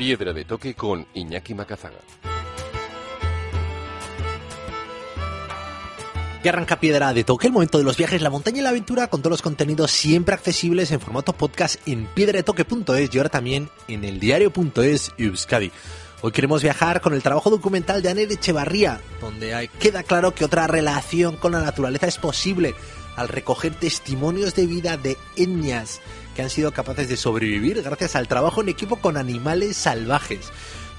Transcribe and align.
Piedra 0.00 0.32
de 0.32 0.46
toque 0.46 0.72
con 0.72 1.06
Iñaki 1.12 1.52
Macazaga. 1.52 1.98
Y 6.42 6.48
arranca 6.48 6.80
Piedra 6.80 7.12
de 7.12 7.22
Toque, 7.22 7.48
el 7.48 7.52
momento 7.52 7.76
de 7.76 7.84
los 7.84 7.98
viajes, 7.98 8.22
la 8.22 8.30
montaña 8.30 8.60
y 8.60 8.62
la 8.62 8.70
aventura, 8.70 9.08
con 9.08 9.20
todos 9.20 9.32
los 9.32 9.42
contenidos 9.42 9.90
siempre 9.90 10.34
accesibles 10.34 10.90
en 10.90 11.00
formato 11.00 11.34
podcast 11.34 11.86
en 11.86 12.06
piedradetoque.es 12.06 13.14
y 13.14 13.18
ahora 13.18 13.28
también 13.28 13.68
en 13.88 14.04
el 14.04 14.18
diario.es 14.18 15.12
y 15.18 15.26
Euskadi. 15.26 15.70
Hoy 16.22 16.32
queremos 16.32 16.62
viajar 16.62 17.02
con 17.02 17.12
el 17.12 17.22
trabajo 17.22 17.50
documental 17.50 18.00
de 18.00 18.08
Anel 18.08 18.32
Echevarría, 18.32 19.02
donde 19.20 19.68
queda 19.78 20.02
claro 20.02 20.34
que 20.34 20.46
otra 20.46 20.66
relación 20.66 21.36
con 21.36 21.52
la 21.52 21.60
naturaleza 21.60 22.06
es 22.06 22.16
posible 22.16 22.74
al 23.16 23.28
recoger 23.28 23.74
testimonios 23.74 24.54
de 24.54 24.66
vida 24.66 24.96
de 24.96 25.18
etnias 25.36 26.00
han 26.42 26.50
sido 26.50 26.72
capaces 26.72 27.08
de 27.08 27.16
sobrevivir 27.16 27.82
gracias 27.82 28.16
al 28.16 28.28
trabajo 28.28 28.60
en 28.60 28.68
equipo 28.68 28.96
con 28.96 29.16
animales 29.16 29.76
salvajes. 29.76 30.50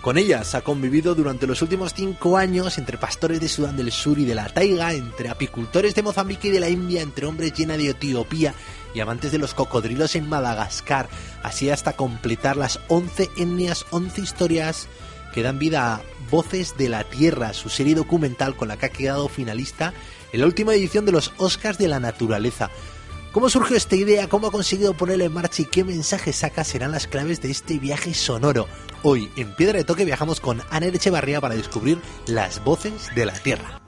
Con 0.02 0.18
ellas 0.18 0.56
ha 0.56 0.62
convivido 0.62 1.14
durante 1.14 1.46
los 1.46 1.62
últimos 1.62 1.94
cinco 1.94 2.36
años 2.36 2.80
entre 2.80 2.98
pastores 2.98 3.40
de 3.40 3.48
Sudán 3.48 3.78
del 3.78 3.92
Sur 3.92 4.18
y 4.18 4.26
de 4.26 4.34
la 4.34 4.50
Taiga, 4.50 4.94
entre 4.94 5.30
apicultores 5.30 5.94
de 5.94 6.02
Mozambique 6.02 6.48
y 6.48 6.52
de 6.52 6.60
la 6.60 6.70
India, 6.70 7.04
entre 7.04 7.28
hombres 7.28 7.54
llena 7.54 7.78
de 7.78 7.90
Etiopía 7.90 8.56
y 8.96 9.00
amantes 9.00 9.32
de 9.32 9.38
los 9.38 9.54
cocodrilos 9.54 10.16
en 10.16 10.28
Madagascar, 10.28 11.08
así 11.44 11.70
hasta 11.70 11.94
completar 11.94 12.58
las 12.58 12.80
11 12.88 13.30
etnias, 13.38 13.86
11 13.92 14.22
historias 14.22 14.88
que 15.36 15.44
dan 15.44 15.60
vida 15.60 15.94
a 15.94 16.02
Voces 16.32 16.78
de 16.78 16.90
la 16.90 17.04
Tierra, 17.04 17.54
su 17.54 17.70
serie 17.70 17.94
documental 17.94 18.56
con 18.56 18.70
la 18.70 18.78
que 18.78 18.88
ha 18.88 18.90
quedado 18.90 19.30
finalista 19.30 19.94
en 20.34 20.40
la 20.40 20.48
última 20.48 20.74
edición 20.74 21.06
de 21.06 21.12
los 21.12 21.32
Oscars 21.38 21.78
de 21.78 21.88
la 21.88 22.00
Naturaleza. 22.00 22.72
¿Cómo 23.32 23.50
surgió 23.50 23.78
esta 23.78 23.96
idea? 23.96 24.28
¿Cómo 24.28 24.48
ha 24.48 24.52
conseguido 24.52 24.94
ponerla 24.94 25.24
en 25.24 25.34
marcha 25.34 25.62
y 25.62 25.66
qué 25.66 25.86
mensajes 25.86 26.36
saca 26.36 26.66
serán 26.66 26.92
las 26.92 27.08
claves 27.08 27.42
de 27.42 27.50
este 27.50 27.80
viaje 27.80 28.14
sonoro? 28.14 28.68
Hoy, 29.04 29.32
en 29.38 29.56
Piedra 29.56 29.78
de 29.78 29.86
Toque, 29.86 30.04
viajamos 30.04 30.42
con 30.42 30.62
Ana 30.70 30.88
Echevarría 30.88 31.40
para 31.40 31.56
descubrir 31.56 32.02
las 32.28 32.62
voces 32.62 33.10
de 33.16 33.26
la 33.26 33.34
Tierra. 33.34 33.82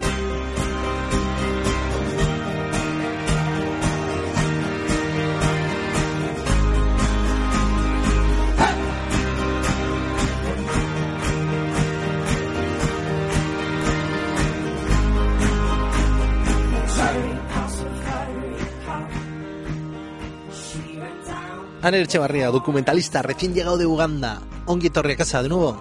Ana 21.84 21.98
Echevarría, 21.98 22.48
documentalista, 22.48 23.22
recién 23.22 23.54
llegado 23.54 23.78
de 23.78 23.86
Uganda. 23.86 24.42
Ongi 24.68 24.90
Casa, 24.90 25.44
de 25.44 25.50
nuevo. 25.50 25.78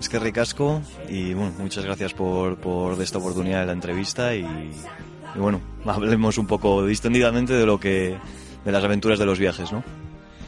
Es 0.00 0.08
que 0.08 0.18
ricasco 0.18 0.82
y 1.08 1.34
bueno, 1.34 1.52
muchas 1.56 1.84
gracias 1.84 2.14
por, 2.14 2.56
por 2.56 3.00
esta 3.00 3.18
oportunidad 3.18 3.60
de 3.60 3.66
la 3.66 3.72
entrevista 3.72 4.34
y, 4.34 4.40
y 4.40 5.38
bueno, 5.38 5.60
hablemos 5.86 6.36
un 6.36 6.48
poco 6.48 6.84
distendidamente 6.84 7.52
de 7.52 7.64
lo 7.64 7.78
que 7.78 8.18
de 8.64 8.72
las 8.72 8.82
aventuras 8.82 9.20
de 9.20 9.26
los 9.26 9.38
viajes, 9.38 9.70
¿no? 9.70 9.84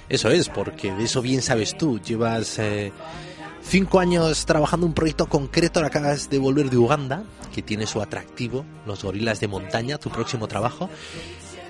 Eso 0.08 0.30
es, 0.30 0.48
porque 0.48 0.92
de 0.92 1.04
eso 1.04 1.22
bien 1.22 1.42
sabes 1.42 1.78
tú. 1.78 2.00
Llevas 2.00 2.58
eh, 2.58 2.92
cinco 3.62 4.00
años 4.00 4.44
trabajando 4.46 4.84
un 4.84 4.94
proyecto 4.94 5.26
concreto, 5.26 5.78
ahora 5.78 5.88
acabas 5.88 6.28
de 6.28 6.38
volver 6.40 6.70
de 6.70 6.78
Uganda, 6.78 7.22
que 7.54 7.62
tiene 7.62 7.86
su 7.86 8.02
atractivo, 8.02 8.64
los 8.84 9.04
gorilas 9.04 9.38
de 9.38 9.46
montaña, 9.46 9.98
tu 9.98 10.10
próximo 10.10 10.48
trabajo. 10.48 10.90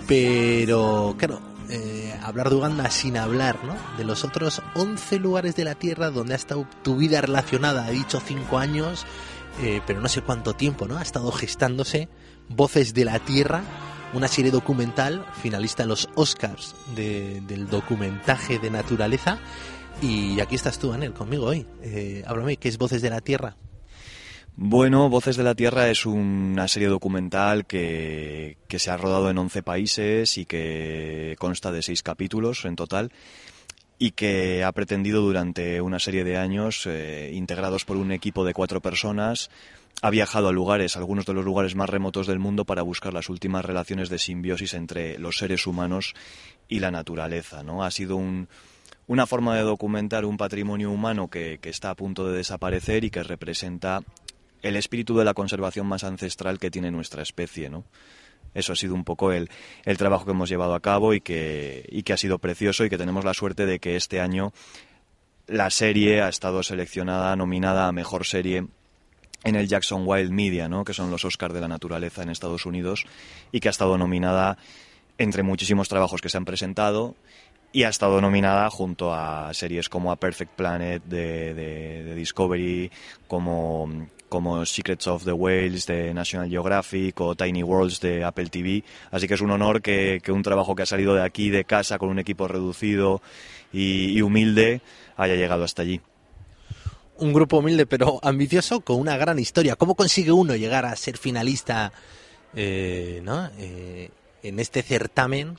Pero, 0.09 1.15
claro, 1.19 1.52
eh, 1.72 2.15
hablar 2.22 2.50
de 2.50 2.56
Uganda 2.56 2.91
sin 2.91 3.16
hablar, 3.16 3.65
¿no? 3.65 3.75
De 3.97 4.05
los 4.05 4.25
otros 4.25 4.62
11 4.75 5.19
lugares 5.19 5.56
de 5.56 5.65
la 5.65 5.75
Tierra 5.75 6.10
donde 6.10 6.34
ha 6.34 6.37
estado 6.37 6.66
tu 6.83 6.97
vida 6.97 7.21
relacionada, 7.21 7.88
he 7.88 7.93
dicho 7.93 8.21
cinco 8.25 8.59
años, 8.59 9.06
eh, 9.62 9.81
pero 9.87 10.00
no 10.00 10.09
sé 10.09 10.21
cuánto 10.22 10.55
tiempo, 10.55 10.87
¿no? 10.87 10.99
Ha 10.99 11.03
estado 11.03 11.32
gestándose 11.32 12.09
Voces 12.49 12.93
de 12.94 13.05
la 13.06 13.19
Tierra, 13.19 13.62
una 14.12 14.28
serie 14.28 14.50
documental 14.50 15.25
finalista 15.41 15.84
en 15.84 15.88
los 15.88 16.09
Oscars 16.15 16.75
de- 16.94 17.41
del 17.47 17.69
documentaje 17.69 18.59
de 18.59 18.71
naturaleza. 18.71 19.38
Y 20.03 20.41
aquí 20.41 20.55
estás 20.55 20.78
tú, 20.78 20.93
Anel, 20.93 21.12
conmigo 21.15 21.47
hoy. 21.47 21.66
Eh, 21.82 22.22
háblame, 22.27 22.56
¿qué 22.59 22.69
es 22.69 22.77
Voces 22.78 23.00
de 23.03 23.11
la 23.11 23.21
Tierra? 23.21 23.56
Bueno, 24.55 25.09
Voces 25.09 25.37
de 25.37 25.45
la 25.45 25.55
Tierra 25.55 25.89
es 25.89 26.05
una 26.05 26.69
serie 26.69 26.89
documental 26.89 27.65
que, 27.65 28.59
que 28.69 28.79
se 28.79 28.91
ha 28.91 28.97
rodado 28.99 29.31
en 29.31 29.39
11 29.39 29.63
países 29.63 30.37
y 30.37 30.45
que 30.45 31.37
consta 31.39 31.73
de 31.73 31.81
seis 31.81 32.03
capítulos 32.03 32.67
en 32.67 32.77
total 32.77 33.11
y 33.99 34.11
que 34.11 34.65
ha 34.65 34.73
pretendido 34.73 35.23
durante 35.23 35.81
una 35.81 36.01
serie 36.01 36.25
de 36.25 36.37
años, 36.37 36.87
eh, 36.87 37.31
integrados 37.33 37.85
por 37.85 37.97
un 37.97 38.11
equipo 38.11 38.45
de 38.45 38.53
cuatro 38.53 38.81
personas, 38.81 39.49
ha 40.03 40.11
viajado 40.11 40.49
a 40.49 40.53
lugares, 40.53 40.97
algunos 40.97 41.25
de 41.25 41.35
los 41.35 41.45
lugares 41.45 41.77
más 41.77 41.89
remotos 41.89 42.27
del 42.27 42.41
mundo, 42.41 42.65
para 42.65 42.83
buscar 42.83 43.15
las 43.15 43.29
últimas 43.29 43.65
relaciones 43.65 44.09
de 44.09 44.19
simbiosis 44.19 44.75
entre 44.75 45.19
los 45.19 45.39
seres 45.39 45.69
humanos 45.69 46.15
y 46.69 46.81
la 46.81 46.91
naturaleza. 46.91 47.62
¿no? 47.62 47.85
Ha 47.85 47.93
sido 47.93 48.17
un, 48.17 48.49
una 49.07 49.27
forma 49.27 49.57
de 49.57 49.62
documentar 49.62 50.25
un 50.25 50.37
patrimonio 50.37 50.91
humano 50.91 51.29
que, 51.29 51.61
que 51.62 51.71
está 51.71 51.91
a 51.91 51.95
punto 51.95 52.29
de 52.29 52.37
desaparecer 52.37 53.05
y 53.05 53.11
que 53.11 53.23
representa 53.23 54.03
el 54.62 54.77
espíritu 54.77 55.17
de 55.17 55.25
la 55.25 55.34
conservación 55.34 55.87
más 55.87 56.05
ancestral 56.05 56.59
que 56.59 56.71
tiene 56.71 56.91
nuestra 56.91 57.23
especie, 57.23 57.69
¿no? 57.69 57.84
Eso 58.55 58.73
ha 58.75 58.77
sido 58.77 58.95
un 58.95 59.05
poco 59.05 59.33
el, 59.33 59.49
el 59.84 59.97
trabajo 59.97 60.25
que 60.27 60.33
hemos 60.33 60.49
llevado 60.49 60.75
a 60.75 60.81
cabo 60.81 61.15
y 61.15 61.21
que, 61.21 61.87
y 61.91 62.03
que 62.03 62.12
ha 62.12 62.17
sido 62.19 62.39
precioso 62.39 62.84
y 62.84 62.91
que 62.91 62.99
tenemos 62.99 63.25
la 63.25 63.33
suerte 63.34 63.65
de 63.67 63.78
que 63.78 63.97
este 63.97 64.21
año 64.21 64.53
la 65.47 65.71
serie 65.71 66.21
ha 66.23 66.28
estado 66.28 66.62
seleccionada, 66.62 67.34
nominada 67.34 67.89
a 67.89 67.93
mejor 67.93 68.27
serie 68.27 68.67
en 69.45 69.56
el 69.56 69.69
Jackson 69.69 70.03
Wild 70.06 70.31
Media, 70.31 70.69
¿no? 70.69 70.84
que 70.84 70.93
son 70.93 71.11
los 71.11 71.25
Oscars 71.25 71.55
de 71.55 71.61
la 71.61 71.67
naturaleza 71.69 72.23
en 72.23 72.29
Estados 72.29 72.67
Unidos, 72.67 73.06
y 73.50 73.61
que 73.61 73.69
ha 73.69 73.71
estado 73.71 73.97
nominada 73.99 74.59
entre 75.19 75.43
muchísimos 75.43 75.89
trabajos 75.89 76.21
que 76.21 76.29
se 76.29 76.37
han 76.37 76.44
presentado 76.44 77.17
y 77.73 77.84
ha 77.84 77.89
estado 77.89 78.21
nominada 78.21 78.69
junto 78.71 79.15
a 79.15 79.53
series 79.55 79.89
como 79.89 80.12
A 80.12 80.17
Perfect 80.17 80.53
Planet 80.53 81.03
de, 81.05 81.55
de- 81.55 82.05
de 82.05 82.15
Discovery, 82.15 82.91
como, 83.27 84.09
como 84.32 84.65
Secrets 84.65 85.06
of 85.09 85.25
the 85.26 85.32
Whales 85.32 85.84
de 85.84 86.15
National 86.15 86.48
Geographic 86.48 87.20
o 87.20 87.34
Tiny 87.34 87.62
Worlds 87.62 88.00
de 88.00 88.25
Apple 88.25 88.47
TV. 88.47 88.82
Así 89.10 89.28
que 89.28 89.34
es 89.34 89.43
un 89.43 89.50
honor 89.50 89.82
que, 89.82 90.22
que 90.25 90.32
un 90.32 90.43
trabajo 90.43 90.75
que 90.75 90.84
ha 90.84 90.87
salido 90.87 91.15
de 91.15 91.22
aquí, 91.22 91.50
de 91.50 91.66
casa, 91.66 91.98
con 91.98 92.09
un 92.09 92.19
equipo 92.19 92.48
reducido 92.48 93.20
y, 93.75 94.22
humilde, 94.22 94.81
haya 95.19 95.34
llegado 95.34 95.65
hasta 95.65 95.82
allí. 95.82 96.00
Un 97.19 97.34
grupo 97.34 97.59
humilde 97.59 97.84
pero 97.84 98.20
ambicioso 98.23 98.81
con 98.81 98.99
una 98.99 99.19
gran 99.19 99.38
historia. 99.38 99.76
¿Cómo 99.76 99.96
consigue 99.96 100.32
uno 100.32 100.56
llegar 100.56 100.87
a 100.87 100.96
ser 100.96 101.19
finalista 101.19 101.93
eh, 102.56 103.20
¿no? 103.23 103.50
Eh, 103.58 104.08
en 104.43 104.61
este 104.61 104.81
certamen? 104.81 105.58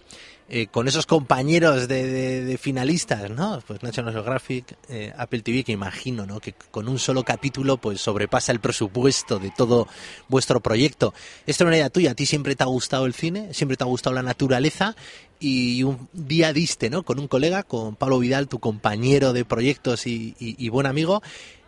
Eh, 0.49 0.67
con 0.67 0.87
esos 0.87 1.05
compañeros 1.05 1.87
de, 1.87 2.57
finalistas, 2.61 3.29
¿no? 3.31 3.61
Pues 3.65 3.81
National 3.81 4.13
Geographic, 4.13 4.77
eh, 4.89 5.13
Apple 5.17 5.41
TV, 5.41 5.63
que 5.63 5.71
imagino, 5.71 6.25
¿no? 6.25 6.39
Que 6.39 6.53
con 6.71 6.87
un 6.87 6.99
solo 6.99 7.23
capítulo, 7.23 7.77
pues 7.77 8.01
sobrepasa 8.01 8.51
el 8.51 8.59
presupuesto 8.59 9.39
de 9.39 9.51
todo 9.51 9.87
vuestro 10.27 10.59
proyecto. 10.61 11.13
Esto 11.47 11.63
es 11.63 11.67
una 11.67 11.77
idea 11.77 11.89
tuya, 11.89 12.11
a 12.11 12.15
ti 12.15 12.25
siempre 12.25 12.55
te 12.55 12.63
ha 12.63 12.67
gustado 12.67 13.05
el 13.05 13.13
cine, 13.13 13.53
siempre 13.53 13.77
te 13.77 13.83
ha 13.83 13.87
gustado 13.87 14.13
la 14.15 14.21
naturaleza, 14.23 14.95
y 15.39 15.83
un 15.83 16.07
día 16.13 16.53
diste, 16.53 16.89
¿no? 16.89 17.03
Con 17.03 17.19
un 17.19 17.27
colega, 17.27 17.63
con 17.63 17.95
Pablo 17.95 18.19
Vidal, 18.19 18.47
tu 18.47 18.59
compañero 18.59 19.33
de 19.33 19.45
proyectos 19.45 20.07
y, 20.07 20.35
y- 20.39 20.55
y 20.57 20.69
buen 20.69 20.85
amigo, 20.85 21.21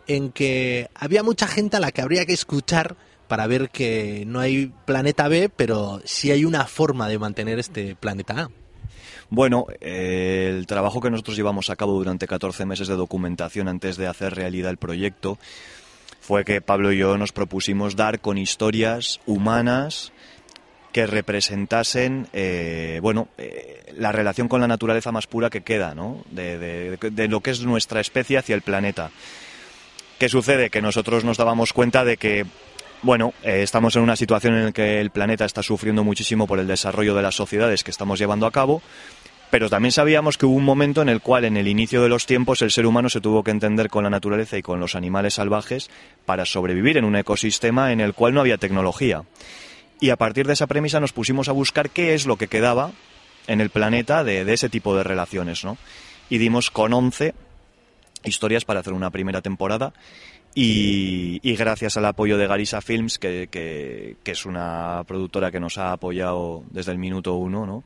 en 0.06 0.30
que 0.32 0.88
había 0.94 1.22
mucha 1.22 1.46
gente 1.48 1.76
a 1.76 1.80
la 1.80 1.92
que 1.92 2.00
habría 2.02 2.24
que 2.26 2.32
escuchar 2.32 2.96
para 3.26 3.46
ver 3.48 3.70
que 3.70 4.22
no 4.26 4.38
hay 4.38 4.72
planeta 4.84 5.26
B, 5.28 5.48
pero 5.54 6.00
sí 6.04 6.30
hay 6.30 6.44
una 6.44 6.64
forma 6.66 7.08
de 7.08 7.18
mantener 7.18 7.58
este 7.58 7.96
planeta 7.96 8.42
A. 8.42 8.50
Bueno, 9.30 9.66
eh, 9.80 10.48
el 10.56 10.66
trabajo 10.66 11.00
que 11.00 11.10
nosotros 11.10 11.36
llevamos 11.36 11.68
a 11.70 11.76
cabo 11.76 11.92
durante 11.94 12.26
14 12.28 12.64
meses 12.64 12.86
de 12.88 12.94
documentación 12.94 13.68
antes 13.68 13.96
de 13.96 14.06
hacer 14.06 14.34
realidad 14.34 14.70
el 14.70 14.76
proyecto 14.76 15.38
fue 16.20 16.44
que 16.44 16.60
Pablo 16.60 16.92
y 16.92 16.98
yo 16.98 17.18
nos 17.18 17.32
propusimos 17.32 17.96
dar 17.96 18.20
con 18.20 18.38
historias 18.38 19.20
humanas 19.26 20.12
que 20.92 21.06
representasen 21.06 22.26
eh, 22.32 23.00
bueno 23.02 23.28
eh, 23.36 23.92
la 23.96 24.12
relación 24.12 24.48
con 24.48 24.60
la 24.60 24.68
naturaleza 24.68 25.12
más 25.12 25.26
pura 25.26 25.50
que 25.50 25.62
queda 25.62 25.94
¿no? 25.94 26.22
de, 26.30 26.58
de- 26.58 27.10
de 27.10 27.28
lo 27.28 27.40
que 27.40 27.50
es 27.50 27.62
nuestra 27.62 28.00
especie 28.00 28.38
hacia 28.38 28.54
el 28.54 28.62
planeta. 28.62 29.10
¿Qué 30.18 30.28
sucede? 30.28 30.70
Que 30.70 30.80
nosotros 30.80 31.24
nos 31.24 31.36
dábamos 31.36 31.72
cuenta 31.72 32.04
de 32.04 32.16
que 32.16 32.46
bueno, 33.02 33.34
eh, 33.42 33.62
estamos 33.62 33.94
en 33.96 34.02
una 34.02 34.16
situación 34.16 34.54
en 34.54 34.64
la 34.66 34.72
que 34.72 35.00
el 35.00 35.10
planeta 35.10 35.44
está 35.44 35.62
sufriendo 35.62 36.04
muchísimo 36.04 36.46
por 36.46 36.58
el 36.58 36.66
desarrollo 36.66 37.14
de 37.14 37.22
las 37.22 37.34
sociedades 37.34 37.84
que 37.84 37.90
estamos 37.90 38.18
llevando 38.18 38.46
a 38.46 38.50
cabo, 38.50 38.82
pero 39.50 39.70
también 39.70 39.92
sabíamos 39.92 40.38
que 40.38 40.46
hubo 40.46 40.56
un 40.56 40.64
momento 40.64 41.02
en 41.02 41.08
el 41.08 41.20
cual, 41.20 41.44
en 41.44 41.56
el 41.56 41.68
inicio 41.68 42.02
de 42.02 42.08
los 42.08 42.26
tiempos, 42.26 42.62
el 42.62 42.70
ser 42.70 42.86
humano 42.86 43.08
se 43.08 43.20
tuvo 43.20 43.44
que 43.44 43.52
entender 43.52 43.88
con 43.88 44.04
la 44.04 44.10
naturaleza 44.10 44.58
y 44.58 44.62
con 44.62 44.80
los 44.80 44.94
animales 44.94 45.34
salvajes 45.34 45.88
para 46.24 46.44
sobrevivir 46.44 46.96
en 46.96 47.04
un 47.04 47.16
ecosistema 47.16 47.92
en 47.92 48.00
el 48.00 48.12
cual 48.12 48.34
no 48.34 48.40
había 48.40 48.58
tecnología. 48.58 49.22
Y 50.00 50.10
a 50.10 50.16
partir 50.16 50.46
de 50.46 50.54
esa 50.54 50.66
premisa 50.66 51.00
nos 51.00 51.12
pusimos 51.12 51.48
a 51.48 51.52
buscar 51.52 51.90
qué 51.90 52.14
es 52.14 52.26
lo 52.26 52.36
que 52.36 52.48
quedaba 52.48 52.90
en 53.46 53.60
el 53.60 53.70
planeta 53.70 54.24
de, 54.24 54.44
de 54.44 54.52
ese 54.52 54.68
tipo 54.68 54.96
de 54.96 55.04
relaciones, 55.04 55.64
¿no? 55.64 55.78
Y 56.28 56.38
dimos 56.38 56.70
con 56.70 56.92
11 56.92 57.34
historias 58.24 58.64
para 58.64 58.80
hacer 58.80 58.92
una 58.92 59.10
primera 59.10 59.42
temporada 59.42 59.92
y, 60.56 61.38
y 61.42 61.54
gracias 61.54 61.96
al 61.98 62.06
apoyo 62.06 62.38
de 62.38 62.46
Garisa 62.46 62.80
Films, 62.80 63.18
que, 63.18 63.46
que- 63.50 64.16
que 64.24 64.30
es 64.32 64.46
una 64.46 65.04
productora 65.06 65.52
que 65.52 65.60
nos 65.60 65.76
ha 65.78 65.92
apoyado 65.92 66.64
desde 66.70 66.92
el 66.92 66.98
minuto 66.98 67.34
uno, 67.34 67.66
¿no? 67.66 67.84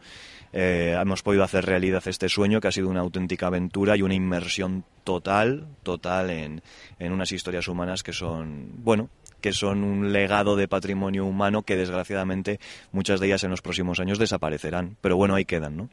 Eh, 0.52 0.96
hemos 1.00 1.22
podido 1.22 1.44
hacer 1.44 1.64
realidad 1.66 2.02
este 2.06 2.28
sueño 2.28 2.60
que 2.60 2.68
ha 2.68 2.72
sido 2.72 2.88
una 2.88 3.00
auténtica 3.00 3.48
aventura 3.48 3.96
y 3.96 4.02
una 4.02 4.14
inmersión 4.14 4.84
total, 5.04 5.66
total 5.82 6.30
en, 6.30 6.62
en 6.98 7.12
unas 7.12 7.30
historias 7.32 7.68
humanas 7.68 8.02
que 8.02 8.12
son, 8.12 8.70
bueno, 8.82 9.10
que 9.40 9.52
son 9.52 9.82
un 9.84 10.12
legado 10.12 10.54
de 10.56 10.68
patrimonio 10.68 11.24
humano 11.24 11.62
que 11.62 11.76
desgraciadamente 11.76 12.60
muchas 12.92 13.20
de 13.20 13.26
ellas 13.26 13.42
en 13.44 13.50
los 13.50 13.62
próximos 13.62 13.98
años 14.00 14.18
desaparecerán. 14.18 14.96
Pero 15.00 15.16
bueno, 15.16 15.34
ahí 15.34 15.44
quedan, 15.44 15.76
¿no? 15.76 15.88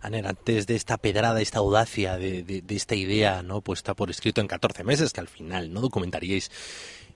Aner, 0.00 0.26
antes 0.26 0.66
de 0.66 0.76
esta 0.76 0.96
pedrada, 0.96 1.40
esta 1.40 1.58
audacia 1.58 2.16
de, 2.18 2.42
de- 2.44 2.62
de 2.62 2.76
esta 2.76 2.94
idea 2.94 3.42
no 3.42 3.60
puesta 3.62 3.94
por 3.94 4.10
escrito 4.10 4.40
en 4.40 4.46
14 4.46 4.84
meses, 4.84 5.12
que 5.12 5.20
al 5.20 5.28
final 5.28 5.72
no 5.72 5.80
documentaríais 5.80 6.50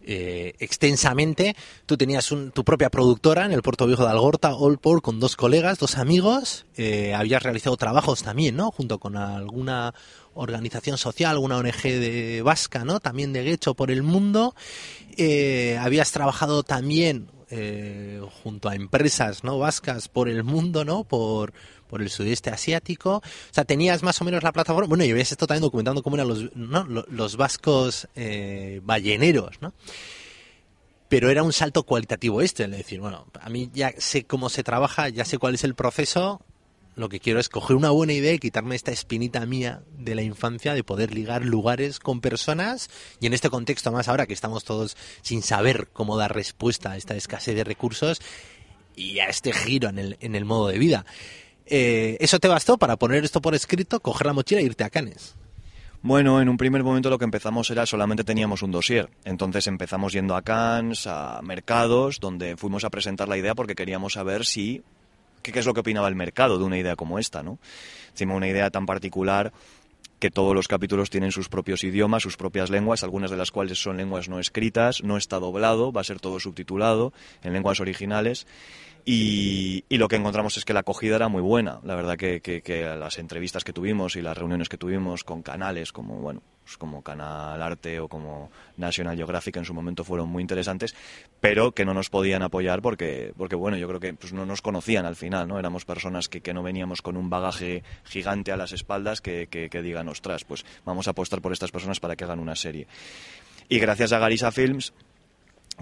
eh, 0.04 0.54
extensamente, 0.58 1.54
tú 1.86 1.96
tenías 1.96 2.32
un- 2.32 2.50
tu 2.50 2.64
propia 2.64 2.90
productora 2.90 3.44
en 3.44 3.52
el 3.52 3.62
Puerto 3.62 3.86
Viejo 3.86 4.02
de 4.04 4.10
Algorta, 4.10 4.48
Allport, 4.48 5.00
con 5.00 5.20
dos 5.20 5.36
colegas, 5.36 5.78
dos 5.78 5.96
amigos, 5.96 6.66
eh, 6.76 7.14
habías 7.14 7.40
realizado 7.44 7.76
trabajos 7.76 8.24
también, 8.24 8.56
¿no? 8.56 8.72
Junto 8.72 8.98
con 8.98 9.16
alguna 9.16 9.94
organización 10.34 10.98
social, 10.98 11.38
una 11.38 11.56
ONG 11.58 11.82
de 11.84 12.42
vasca, 12.42 12.84
¿no? 12.84 12.98
También 12.98 13.32
de 13.32 13.44
Guecho 13.44 13.74
por 13.74 13.92
el 13.92 14.02
mundo. 14.02 14.56
Eh, 15.16 15.78
habías 15.80 16.10
trabajado 16.10 16.64
también 16.64 17.28
junto 18.42 18.70
a 18.70 18.74
empresas 18.74 19.44
no 19.44 19.58
vascas 19.58 20.08
por 20.08 20.30
el 20.30 20.42
mundo, 20.42 20.86
¿no? 20.86 21.04
Por, 21.04 21.52
por 21.92 22.00
el 22.00 22.08
sudeste 22.08 22.48
asiático. 22.48 23.16
O 23.16 23.22
sea, 23.50 23.66
tenías 23.66 24.02
más 24.02 24.18
o 24.22 24.24
menos 24.24 24.42
la 24.42 24.50
plataforma. 24.50 24.88
Bueno, 24.88 25.04
y 25.04 25.10
habías 25.10 25.30
estado 25.30 25.48
también 25.48 25.60
documentando 25.60 26.02
cómo 26.02 26.16
eran 26.16 26.26
los, 26.26 26.48
los 26.54 27.36
vascos 27.36 28.08
eh, 28.16 28.80
balleneros, 28.82 29.60
¿no? 29.60 29.74
Pero 31.10 31.28
era 31.28 31.42
un 31.42 31.52
salto 31.52 31.82
cualitativo 31.82 32.40
este, 32.40 32.64
es 32.64 32.70
decir, 32.70 32.98
bueno, 32.98 33.26
a 33.38 33.50
mí 33.50 33.68
ya 33.74 33.92
sé 33.98 34.24
cómo 34.24 34.48
se 34.48 34.62
trabaja, 34.64 35.10
ya 35.10 35.26
sé 35.26 35.36
cuál 35.36 35.54
es 35.54 35.64
el 35.64 35.74
proceso, 35.74 36.40
lo 36.96 37.10
que 37.10 37.20
quiero 37.20 37.38
es 37.40 37.50
coger 37.50 37.76
una 37.76 37.90
buena 37.90 38.14
idea 38.14 38.32
y 38.32 38.38
quitarme 38.38 38.74
esta 38.74 38.90
espinita 38.90 39.44
mía 39.44 39.82
de 39.98 40.14
la 40.14 40.22
infancia 40.22 40.72
de 40.72 40.82
poder 40.82 41.12
ligar 41.12 41.44
lugares 41.44 41.98
con 41.98 42.22
personas 42.22 42.88
y 43.20 43.26
en 43.26 43.34
este 43.34 43.50
contexto 43.50 43.92
más 43.92 44.08
ahora 44.08 44.26
que 44.26 44.32
estamos 44.32 44.64
todos 44.64 44.96
sin 45.20 45.42
saber 45.42 45.88
cómo 45.92 46.16
dar 46.16 46.34
respuesta 46.34 46.92
a 46.92 46.96
esta 46.96 47.16
escasez 47.16 47.54
de 47.54 47.64
recursos 47.64 48.22
y 48.96 49.18
a 49.18 49.26
este 49.26 49.52
giro 49.52 49.88
en 49.88 49.98
el, 49.98 50.16
en 50.20 50.34
el 50.34 50.44
modo 50.44 50.68
de 50.68 50.78
vida. 50.78 51.04
Eh, 51.66 52.16
¿Eso 52.20 52.38
te 52.38 52.48
bastó 52.48 52.78
para 52.78 52.96
poner 52.96 53.24
esto 53.24 53.40
por 53.40 53.54
escrito, 53.54 54.00
coger 54.00 54.26
la 54.26 54.32
mochila 54.32 54.60
e 54.60 54.64
irte 54.64 54.84
a 54.84 54.90
Cannes? 54.90 55.34
Bueno, 56.02 56.40
en 56.40 56.48
un 56.48 56.56
primer 56.56 56.82
momento 56.82 57.10
lo 57.10 57.18
que 57.18 57.24
empezamos 57.24 57.70
era 57.70 57.86
solamente 57.86 58.24
teníamos 58.24 58.62
un 58.62 58.72
dossier. 58.72 59.08
Entonces 59.24 59.68
empezamos 59.68 60.12
yendo 60.12 60.34
a 60.34 60.42
Cannes, 60.42 61.06
a 61.06 61.40
mercados, 61.42 62.18
donde 62.18 62.56
fuimos 62.56 62.82
a 62.84 62.90
presentar 62.90 63.28
la 63.28 63.36
idea 63.36 63.54
porque 63.54 63.76
queríamos 63.76 64.14
saber 64.14 64.44
si 64.44 64.82
qué, 65.42 65.52
qué 65.52 65.60
es 65.60 65.66
lo 65.66 65.74
que 65.74 65.80
opinaba 65.80 66.08
el 66.08 66.16
mercado 66.16 66.58
de 66.58 66.64
una 66.64 66.76
idea 66.76 66.96
como 66.96 67.20
esta, 67.20 67.44
¿no? 67.44 67.58
Encima 68.10 68.34
una 68.34 68.48
idea 68.48 68.70
tan 68.70 68.84
particular 68.84 69.52
que 70.22 70.30
todos 70.30 70.54
los 70.54 70.68
capítulos 70.68 71.10
tienen 71.10 71.32
sus 71.32 71.48
propios 71.48 71.82
idiomas, 71.82 72.22
sus 72.22 72.36
propias 72.36 72.70
lenguas, 72.70 73.02
algunas 73.02 73.28
de 73.32 73.36
las 73.36 73.50
cuales 73.50 73.82
son 73.82 73.96
lenguas 73.96 74.28
no 74.28 74.38
escritas, 74.38 75.02
no 75.02 75.16
está 75.16 75.40
doblado, 75.40 75.90
va 75.90 76.02
a 76.02 76.04
ser 76.04 76.20
todo 76.20 76.38
subtitulado 76.38 77.12
en 77.42 77.52
lenguas 77.52 77.80
originales. 77.80 78.46
Y, 79.04 79.84
lo 79.90 80.08
que 80.08 80.16
encontramos 80.16 80.56
es 80.56 80.64
que 80.64 80.72
la 80.72 80.80
acogida 80.80 81.16
era 81.16 81.28
muy 81.28 81.42
buena. 81.42 81.80
La 81.84 81.94
verdad 81.96 82.16
que, 82.16 82.40
que- 82.40 82.62
que 82.62 82.82
las 82.96 83.18
entrevistas 83.18 83.64
que 83.64 83.72
tuvimos 83.72 84.16
y 84.16 84.22
las 84.22 84.36
reuniones 84.36 84.68
que 84.68 84.76
tuvimos 84.78 85.24
con 85.24 85.42
canales 85.42 85.92
como, 85.92 86.16
bueno, 86.16 86.42
pues 86.64 86.76
como 86.76 87.02
Canal 87.02 87.60
Arte 87.60 87.98
o 87.98 88.06
como 88.08 88.50
National 88.76 89.16
Geographic 89.16 89.56
en 89.56 89.64
su 89.64 89.74
momento 89.74 90.04
fueron 90.04 90.28
muy 90.28 90.40
interesantes, 90.42 90.94
pero 91.40 91.72
que 91.72 91.84
no 91.84 91.94
nos 91.94 92.08
podían 92.10 92.42
apoyar 92.42 92.80
porque, 92.82 93.32
porque 93.36 93.56
bueno, 93.56 93.76
yo 93.76 93.88
creo 93.88 93.98
que 93.98 94.14
pues, 94.14 94.32
no 94.32 94.46
nos 94.46 94.62
conocían 94.62 95.04
al 95.04 95.16
final, 95.16 95.48
¿no? 95.48 95.58
Éramos 95.58 95.84
personas 95.84 96.28
que, 96.28 96.40
que 96.40 96.54
no 96.54 96.62
veníamos 96.62 97.02
con 97.02 97.16
un 97.16 97.28
bagaje 97.28 97.82
gigante 98.04 98.52
a 98.52 98.56
las 98.56 98.72
espaldas 98.72 99.20
que, 99.20 99.48
que, 99.48 99.68
que 99.68 99.82
digan, 99.82 100.08
ostras, 100.08 100.44
pues 100.44 100.64
vamos 100.84 101.08
a 101.08 101.10
apostar 101.10 101.40
por 101.42 101.52
estas 101.52 101.72
personas 101.72 101.98
para 101.98 102.14
que 102.14 102.22
hagan 102.24 102.38
una 102.38 102.54
serie. 102.54 102.86
Y 103.68 103.78
gracias 103.80 104.12
a 104.12 104.18
Garisa 104.18 104.52
Films, 104.52 104.92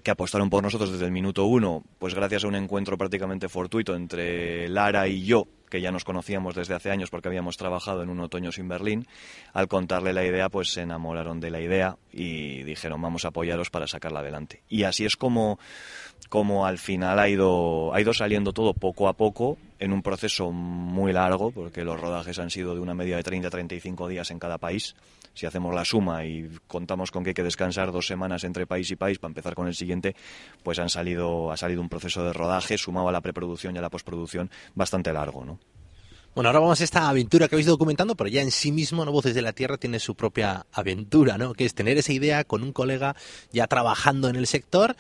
que 0.03 0.11
apostaron 0.11 0.51
por 0.51 0.63
nosotros 0.63 0.93
desde 0.93 1.07
el 1.07 1.13
minuto 1.13 1.45
uno, 1.45 1.83
pues 1.99 2.15
gracias 2.15 2.45
a 2.45 2.49
un 2.49 2.55
encuentro 2.55 2.97
prácticamente 2.97 3.49
fortuito 3.49 3.95
entre 3.95 4.69
Lara 4.69 5.09
y 5.09 5.25
yo, 5.25 5.47
que 5.69 5.81
ya 5.81 5.93
nos 5.93 6.05
conocíamos 6.05 6.55
desde 6.55 6.75
hace 6.75 6.91
años 6.91 7.11
porque 7.11 7.29
habíamos 7.29 7.57
trabajado 7.57 8.03
en 8.03 8.11
un 8.11 8.21
otoño 8.21 8.53
sin 8.53 8.69
Berlín, 8.69 9.07
al 9.53 9.69
contarle 9.69 10.13
la 10.13 10.25
idea, 10.25 10.49
pues 10.49 10.73
se 10.73 10.83
enamoraron 10.83 11.41
de 11.41 11.51
la 11.51 11.61
idea 11.61 11.97
y 12.13 12.63
dijeron 12.65 13.01
vamos 13.01 13.25
a 13.25 13.29
apoyaros 13.29 13.71
para 13.71 13.87
sacarla 13.87 14.21
adelante. 14.21 14.63
Y 14.69 14.83
así 14.83 15.05
es 15.05 15.17
como, 15.17 15.59
como 16.29 16.67
al 16.67 16.79
final 16.79 17.19
ha 17.19 17.29
ido, 17.29 17.95
ha 17.95 18.01
ido 18.01 18.13
saliendo 18.13 18.53
todo 18.53 18.75
poco 18.75 19.09
a 19.09 19.15
poco 19.15 19.59
en 19.79 19.93
un 19.93 20.03
proceso 20.03 20.53
muy 20.53 21.13
largo, 21.13 21.53
porque 21.53 21.85
los 21.85 21.99
rodajes 21.99 22.39
han 22.39 22.51
sido 22.51 22.75
de 22.75 22.81
una 22.81 22.95
media 22.95 23.17
de 23.17 23.23
30 23.23 23.49
a 23.49 23.51
35 23.51 24.09
días 24.09 24.31
en 24.31 24.39
cada 24.39 24.59
país. 24.59 24.95
Si 25.35 25.47
hacemos 25.47 25.75
la 25.75 25.85
suma 25.85 26.25
y 26.25 26.51
contamos 26.67 27.11
con 27.11 27.25
que 27.25 27.31
hay 27.31 27.35
que 27.35 27.43
descansar 27.43 27.93
dos 27.93 28.07
semanas 28.07 28.45
entre 28.45 28.67
país 28.67 28.91
y 28.91 28.97
país 28.97 29.19
para 29.19 29.31
empezar 29.31 29.55
con 29.55 29.69
el 29.69 29.75
siguiente, 29.75 30.15
pues 30.63 30.79
han 30.79 30.89
salido, 30.89 31.53
ha 31.53 31.57
salido 31.57 31.81
un 31.81 31.89
proceso 31.89 32.25
de 32.25 32.33
rodaje 32.33 32.77
sumado 32.77 33.09
a 33.09 33.13
la 33.13 33.21
preproducción 33.21 33.75
y 33.75 33.79
a 33.79 33.83
la 33.83 33.91
postproducción 33.91 34.51
bastante 34.75 35.13
largo, 35.13 35.45
¿no? 35.45 35.59
Bueno, 36.33 36.49
ahora 36.49 36.61
vamos 36.61 36.81
a 36.81 36.85
esta 36.85 37.09
aventura 37.09 37.49
que 37.49 37.57
habéis 37.57 37.67
documentando, 37.67 38.15
pero 38.15 38.31
ya 38.31 38.41
en 38.41 38.53
sí 38.53 38.71
mismo, 38.71 39.05
¿no? 39.05 39.11
Voces 39.11 39.35
de 39.35 39.43
la 39.43 39.53
Tierra 39.53 39.79
tiene 39.79 39.99
su 39.99 40.15
propia 40.15 40.65
aventura, 40.73 41.37
¿no? 41.39 41.55
Que 41.55 41.65
es 41.65 41.75
tener 41.75 41.99
esa 41.99 42.13
idea 42.13 42.45
con 42.45 42.63
un 42.63 42.73
colega 42.73 43.17
ya 43.53 43.67
trabajando 43.67 44.29
en 44.29 44.37
el 44.37 44.47
sector 44.47 44.95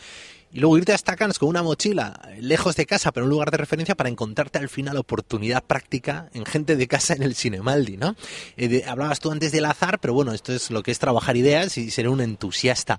y 0.52 0.61
luego 0.61 0.78
irte 0.78 0.92
hasta 0.92 1.16
Cannes 1.16 1.38
con 1.38 1.49
una 1.49 1.62
mochila 1.62 2.21
lejos 2.40 2.75
de 2.76 2.87
casa, 2.87 3.12
pero 3.12 3.25
un 3.26 3.30
lugar 3.30 3.50
de 3.50 3.57
referencia 3.59 3.95
para 3.95 4.09
encontrarte 4.09 4.59
al 4.59 4.69
final 4.69 4.97
oportunidad 4.97 5.62
práctica 5.62 6.28
en 6.35 6.45
gente 6.45 6.76
de 6.76 6.88
casa 6.88 7.14
en 7.14 7.23
el 7.23 7.35
Cinemaldi, 7.37 7.97
¿no? 7.97 8.16
Eh, 8.57 8.85
hablabas 8.87 9.21
tú 9.21 9.30
antes 9.30 9.52
del 9.52 9.64
azar, 9.64 9.99
pero 10.00 10.12
bueno, 10.14 10.33
esto 10.33 10.52
es 10.52 10.71
lo 10.71 10.83
que 10.83 10.90
es 10.90 10.99
trabajar 10.99 11.37
ideas 11.37 11.78
y 11.78 11.90
ser 11.90 12.09
un 12.09 12.21
entusiasta. 12.21 12.99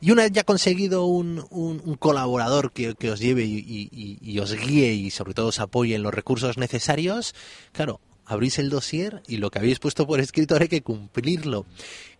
Y 0.00 0.10
una 0.10 0.22
vez 0.24 0.32
ya 0.32 0.44
conseguido 0.44 1.06
un, 1.06 1.44
un- 1.50 1.96
colaborador 1.98 2.70
que, 2.72 2.94
que 2.94 3.10
os 3.10 3.18
lleve 3.20 3.44
y- 3.44 4.18
y 4.20 4.38
os 4.38 4.52
guíe 4.54 4.92
y 4.92 5.10
sobre 5.10 5.32
todo 5.34 5.48
os 5.48 5.58
apoye 5.60 5.94
en 5.94 6.02
los 6.02 6.12
recursos 6.14 6.58
necesarios, 6.58 7.34
claro, 7.72 8.00
abrís 8.26 8.58
el 8.58 8.70
dossier 8.70 9.22
y 9.26 9.36
lo 9.38 9.50
que 9.50 9.58
habéis 9.58 9.78
puesto 9.78 10.06
por 10.06 10.20
escrito 10.20 10.54
ahora 10.54 10.64
hay 10.64 10.68
que 10.68 10.82
cumplirlo. 10.82 11.66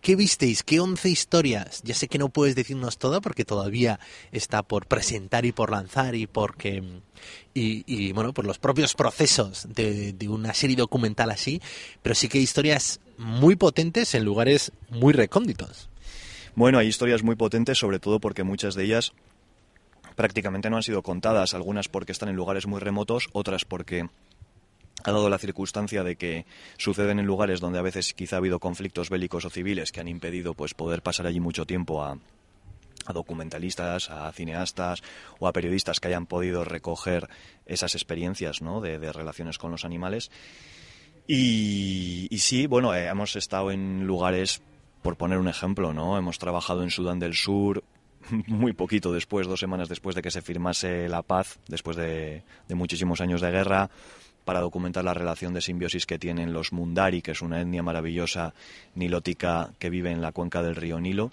¿Qué 0.01 0.15
visteis? 0.15 0.63
¿Qué 0.63 0.79
11 0.79 1.09
historias? 1.09 1.81
Ya 1.83 1.93
sé 1.93 2.07
que 2.07 2.17
no 2.17 2.29
puedes 2.29 2.55
decirnos 2.55 2.97
todo 2.97 3.21
porque 3.21 3.45
todavía 3.45 3.99
está 4.31 4.63
por 4.63 4.87
presentar 4.87 5.45
y 5.45 5.51
por 5.51 5.71
lanzar 5.71 6.15
y 6.15 6.27
porque 6.27 6.83
y, 7.53 7.83
y, 7.87 8.11
bueno, 8.13 8.33
por 8.33 8.45
los 8.45 8.59
propios 8.59 8.93
procesos 8.93 9.67
de, 9.73 10.13
de 10.13 10.29
una 10.29 10.53
serie 10.53 10.75
documental 10.75 11.31
así, 11.31 11.61
pero 12.01 12.15
sí 12.15 12.29
que 12.29 12.37
hay 12.37 12.43
historias 12.43 12.99
muy 13.17 13.55
potentes 13.55 14.13
en 14.15 14.23
lugares 14.23 14.71
muy 14.89 15.13
recónditos. 15.13 15.89
Bueno, 16.55 16.77
hay 16.77 16.87
historias 16.87 17.23
muy 17.23 17.35
potentes, 17.35 17.77
sobre 17.77 17.99
todo 17.99 18.19
porque 18.19 18.43
muchas 18.43 18.75
de 18.75 18.83
ellas 18.83 19.13
prácticamente 20.15 20.69
no 20.69 20.77
han 20.77 20.83
sido 20.83 21.03
contadas, 21.03 21.53
algunas 21.53 21.87
porque 21.87 22.11
están 22.11 22.29
en 22.29 22.35
lugares 22.35 22.65
muy 22.65 22.79
remotos, 22.79 23.29
otras 23.33 23.65
porque 23.65 24.09
ha 25.07 25.13
dado 25.13 25.29
la 25.29 25.37
circunstancia 25.37 26.03
de 26.03 26.17
que 26.17 26.45
suceden 26.77 27.19
en 27.19 27.25
lugares 27.25 27.61
donde 27.61 27.79
a 27.79 27.81
veces 27.81 28.13
quizá 28.13 28.35
ha 28.35 28.39
habido 28.39 28.59
conflictos 28.59 29.09
bélicos 29.09 29.45
o 29.45 29.49
civiles 29.49 29.93
que 29.93 30.01
han 30.01 30.09
impedido 30.09 30.53
pues 30.53 30.73
poder 30.73 31.01
pasar 31.01 31.27
allí 31.27 31.39
mucho 31.39 31.65
tiempo 31.65 32.03
a, 32.03 32.17
documentalistas, 33.13 34.09
a 34.09 34.29
cineastas 34.33 35.01
o 35.39 35.47
a 35.47 35.53
periodistas 35.53 36.01
que 36.01 36.09
hayan 36.09 36.25
podido 36.25 36.65
recoger 36.65 37.29
esas 37.65 37.95
experiencias 37.95 38.59
de, 38.59 39.13
relaciones 39.13 39.57
con 39.57 39.71
los 39.71 39.85
animales. 39.85 40.29
Y, 41.25 42.27
sí, 42.37 42.67
bueno, 42.67 42.93
eh, 42.93 43.07
hemos 43.07 43.37
estado 43.37 43.71
en 43.71 44.05
lugares, 44.05 44.61
por 45.01 45.15
poner 45.15 45.37
un 45.37 45.47
ejemplo, 45.47 45.93
¿no? 45.93 46.17
Hemos 46.17 46.37
trabajado 46.37 46.83
en 46.83 46.89
Sudán 46.89 47.19
del 47.19 47.33
Sur, 47.33 47.81
muy 48.47 48.73
poquito 48.73 49.13
después, 49.13 49.47
dos 49.47 49.61
semanas 49.61 49.87
después 49.87 50.17
de 50.17 50.21
que 50.21 50.31
se 50.31 50.41
firmase 50.41 51.07
la 51.07 51.21
paz, 51.21 51.59
después 51.69 51.95
de, 51.95 52.43
de 52.67 52.75
muchísimos 52.75 53.21
años 53.21 53.39
de 53.39 53.51
guerra, 53.51 53.89
para 54.47 54.61
documentar 54.61 55.03
la 55.03 55.13
relación 55.13 55.53
de 55.53 55.59
simbiosis 55.59 56.05
que 56.05 56.17
tienen 56.17 56.53
los 56.53 56.71
Mundari, 56.71 57.21
que 57.21 57.31
es 57.31 57.41
una 57.41 57.59
etnia 57.59 57.83
maravillosa 57.83 58.53
nilótica 58.95 59.71
que 59.77 59.89
vive 59.89 60.09
en 60.09 60.21
la 60.21 60.31
cuenca 60.31 60.63
del 60.63 60.77
río 60.77 61.01
Nilo. 61.01 61.31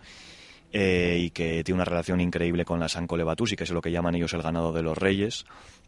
eh, 0.72 1.18
y 1.20 1.30
que 1.30 1.62
tiene 1.62 1.76
una 1.76 1.84
relación 1.84 2.20
increíble 2.20 2.64
con 2.64 2.80
las 2.80 2.96
Ancolebatusi, 2.96 3.54
que 3.54 3.62
es 3.62 3.70
lo 3.70 3.80
que 3.80 3.92
llaman 3.92 4.16
ellos 4.16 4.34
el 4.34 4.42
ganado 4.42 4.72
de 4.72 4.82
los 4.82 4.98
reyes. 4.98 5.46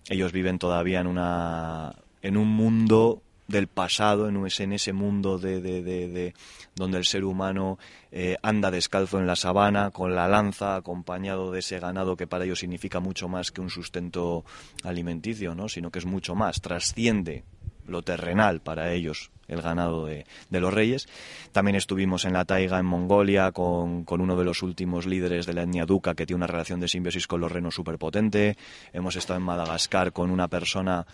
Ellos 0.09 0.31
viven 0.31 0.61
todavía 0.61 1.01
en, 1.01 1.09
una, 1.09 1.97
en 2.23 2.37
un 2.37 2.47
mundo 2.47 3.21
del 3.49 3.69
pasado, 3.69 4.29
en 4.29 4.73
ese, 4.73 4.93
mundo 4.93 5.39
de, 5.39 5.61
de- 5.61 5.83
de- 5.83 6.09
de- 6.09 6.35
donde 6.75 6.99
el 6.99 7.05
ser 7.05 7.25
humano 7.25 7.79
eh, 8.11 8.37
anda 8.43 8.71
descalzo 8.71 9.19
en 9.19 9.27
la 9.27 9.37
sabana, 9.37 9.91
con 9.91 10.15
la 10.15 10.27
lanza, 10.29 10.77
acompañado 10.77 11.53
de 11.53 11.61
ese 11.61 11.79
ganado 11.79 12.17
que 12.17 12.27
para 12.27 12.45
ellos 12.45 12.59
significa 12.59 13.01
mucho 13.01 13.29
más 13.29 13.53
que 13.53 13.61
un 13.61 13.71
sustento 13.71 14.45
alimenticio, 14.83 15.55
¿no? 15.55 15.69
sino 15.69 15.91
que 15.91 15.99
es 16.01 16.07
mucho 16.07 16.35
más, 16.35 16.61
trasciende 16.61 17.45
lo 17.87 18.03
terrenal 18.03 18.61
para 18.61 18.93
ellos, 18.93 19.31
el 19.47 19.63
ganado 19.63 20.07
de, 20.07 20.27
de 20.51 20.61
los 20.61 20.75
reyes. 20.75 21.07
También 21.53 21.77
estuvimos 21.77 22.25
en 22.25 22.33
la 22.33 22.45
taiga, 22.45 22.81
en 22.81 22.87
Mongolia, 22.87 23.53
con, 23.53 24.05
con 24.05 24.21
uno 24.21 24.37
de 24.37 24.45
los 24.45 24.65
últimos 24.65 25.07
líderes 25.07 25.47
de 25.47 25.53
la 25.55 25.63
etnia 25.63 25.87
Duca, 25.87 26.17
que 26.17 26.27
tiene 26.27 26.39
una 26.39 26.49
relación 26.49 26.81
de 26.81 26.89
simbiosis 26.89 27.29
con 27.29 27.41
los 27.41 27.53
renos 27.53 27.77
súper 27.77 27.97
potente. 27.97 28.57
Hemos 28.93 29.15
estado 29.15 29.39
en 29.39 29.45
Madagascar 29.47 30.13
con 30.13 30.33
una 30.33 30.49
persona 30.49 31.07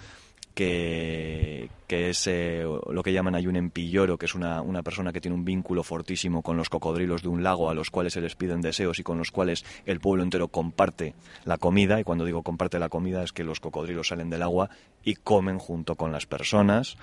que, 0.54 1.68
es 1.88 2.26
eh, 2.26 2.64
lo 2.64 3.02
que 3.02 3.12
llaman 3.12 3.34
ahí 3.34 3.46
un 3.46 3.56
empilloro, 3.56 4.18
que 4.18 4.26
es 4.26 4.34
una, 4.34 4.62
una 4.62 4.82
persona 4.82 5.12
que 5.12 5.20
tiene 5.20 5.36
un 5.36 5.44
vínculo 5.44 5.82
fortísimo 5.82 6.42
con 6.42 6.56
los 6.56 6.68
cocodrilos 6.68 7.22
de 7.22 7.28
un 7.28 7.42
lago 7.42 7.70
a 7.70 7.74
los 7.74 7.90
cuales 7.90 8.12
se 8.12 8.20
les 8.20 8.36
piden 8.36 8.60
deseos 8.60 8.98
y 8.98 9.02
con 9.02 9.18
los 9.18 9.30
cuales 9.30 9.64
el 9.86 10.00
pueblo 10.00 10.22
entero 10.22 10.48
comparte 10.48 11.14
la 11.44 11.58
comida. 11.58 12.00
Y 12.00 12.04
cuando 12.04 12.24
digo 12.24 12.42
comparte 12.42 12.78
la 12.78 12.88
comida 12.88 13.22
es 13.22 13.32
que 13.32 13.44
los 13.44 13.60
cocodrilos 13.60 14.08
salen 14.08 14.30
del 14.30 14.42
agua 14.42 14.70
y 15.04 15.14
comen 15.14 15.58
junto 15.58 15.96
con 15.96 16.12
las 16.12 16.26
personas. 16.26 16.96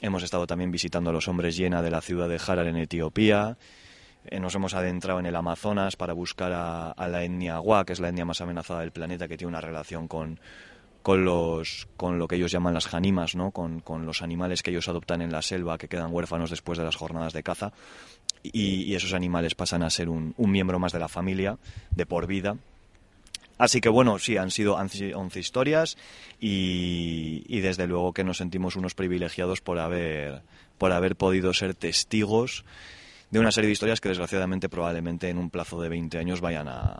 Hemos 0.00 0.22
estado 0.22 0.46
también 0.46 0.70
visitando 0.70 1.10
a 1.10 1.12
los 1.12 1.28
hombres 1.28 1.56
llena 1.56 1.82
de 1.82 1.90
la 1.90 2.00
ciudad 2.00 2.28
de 2.28 2.40
Harar 2.46 2.66
en 2.66 2.76
Etiopía. 2.76 3.56
Eh, 4.26 4.40
Nos 4.40 4.54
hemos 4.54 4.74
adentrado 4.74 5.20
en 5.20 5.26
el 5.26 5.36
Amazonas 5.36 5.96
para 5.96 6.12
buscar 6.12 6.52
a, 6.52 6.90
a 6.90 7.08
la 7.08 7.24
etnia 7.24 7.56
Agua, 7.56 7.84
que 7.84 7.92
es 7.92 8.00
la 8.00 8.08
etnia 8.08 8.24
más 8.24 8.40
amenazada 8.40 8.80
del 8.80 8.90
planeta, 8.90 9.28
que 9.28 9.36
tiene 9.36 9.50
una 9.50 9.60
relación 9.60 10.08
con, 10.08 10.40
con, 11.04 11.22
los, 11.22 11.86
con 11.98 12.18
lo 12.18 12.26
que 12.26 12.36
ellos 12.36 12.50
llaman 12.50 12.72
las 12.72 12.86
janimas, 12.86 13.36
¿no? 13.36 13.50
con, 13.50 13.80
con 13.80 14.06
los 14.06 14.22
animales 14.22 14.62
que 14.62 14.70
ellos 14.70 14.88
adoptan 14.88 15.20
en 15.20 15.30
la 15.30 15.42
selva, 15.42 15.76
que 15.76 15.86
quedan 15.86 16.10
huérfanos 16.10 16.48
después 16.48 16.78
de 16.78 16.84
las 16.84 16.96
jornadas 16.96 17.34
de 17.34 17.42
caza. 17.42 17.74
Y, 18.42 18.94
esos 18.94 19.12
animales 19.12 19.54
pasan 19.54 19.82
a 19.82 19.90
ser 19.90 20.08
un, 20.08 20.32
un 20.38 20.50
miembro 20.50 20.78
más 20.78 20.92
de 20.92 20.98
la 20.98 21.08
familia, 21.08 21.58
de 21.90 22.06
por 22.06 22.26
vida. 22.26 22.56
Así 23.58 23.82
que 23.82 23.90
bueno, 23.90 24.18
sí, 24.18 24.38
han 24.38 24.50
sido 24.50 24.76
11 24.76 25.38
historias 25.38 25.98
y, 26.40 27.44
y 27.48 27.60
desde 27.60 27.86
luego 27.86 28.14
que 28.14 28.24
nos 28.24 28.38
sentimos 28.38 28.74
unos 28.74 28.94
privilegiados 28.94 29.60
por 29.60 29.80
haber, 29.80 30.40
por 30.78 30.92
haber 30.92 31.16
podido 31.16 31.52
ser 31.52 31.74
testigos 31.74 32.64
de 33.30 33.40
una 33.40 33.52
serie 33.52 33.68
de 33.68 33.74
historias 33.74 34.00
que 34.00 34.08
desgraciadamente 34.08 34.70
probablemente 34.70 35.28
en 35.28 35.36
un 35.36 35.50
plazo 35.50 35.78
de 35.82 35.90
20 35.90 36.16
años 36.16 36.40
vayan 36.40 36.68
a, 36.68 36.96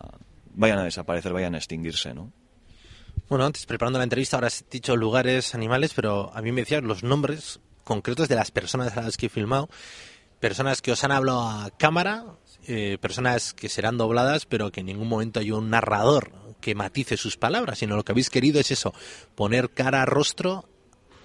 vayan 0.54 0.78
a 0.78 0.84
desaparecer, 0.84 1.32
vayan 1.32 1.54
a 1.54 1.58
extinguirse, 1.58 2.12
¿no? 2.12 2.30
Bueno, 3.28 3.46
antes 3.46 3.64
preparando 3.64 3.98
la 3.98 4.04
entrevista 4.04 4.36
ahora 4.36 4.48
has 4.48 4.64
dicho 4.70 4.96
lugares, 4.96 5.54
animales, 5.54 5.92
pero 5.94 6.30
a 6.34 6.42
mí 6.42 6.52
me 6.52 6.60
decías 6.60 6.82
los 6.82 7.02
nombres 7.02 7.58
concretos 7.82 8.28
de 8.28 8.34
las 8.34 8.50
personas 8.50 8.94
a 8.98 9.02
las 9.02 9.16
que 9.16 9.26
he 9.26 9.30
filmado. 9.30 9.70
Personas 10.40 10.82
que 10.82 10.92
os 10.92 11.04
han 11.04 11.12
hablado 11.12 11.40
a 11.40 11.70
cámara, 11.70 12.26
eh, 12.66 12.98
personas 13.00 13.54
que 13.54 13.70
serán 13.70 13.96
dobladas, 13.96 14.44
pero 14.44 14.70
que 14.70 14.80
en 14.80 14.86
ningún 14.86 15.08
momento 15.08 15.40
hay 15.40 15.52
un 15.52 15.70
narrador 15.70 16.32
que 16.60 16.74
matice 16.74 17.16
sus 17.16 17.38
palabras, 17.38 17.78
sino 17.78 17.96
lo 17.96 18.04
que 18.04 18.12
habéis 18.12 18.28
querido 18.28 18.60
es 18.60 18.70
eso, 18.70 18.92
poner 19.34 19.70
cara 19.70 20.04
rostro 20.04 20.68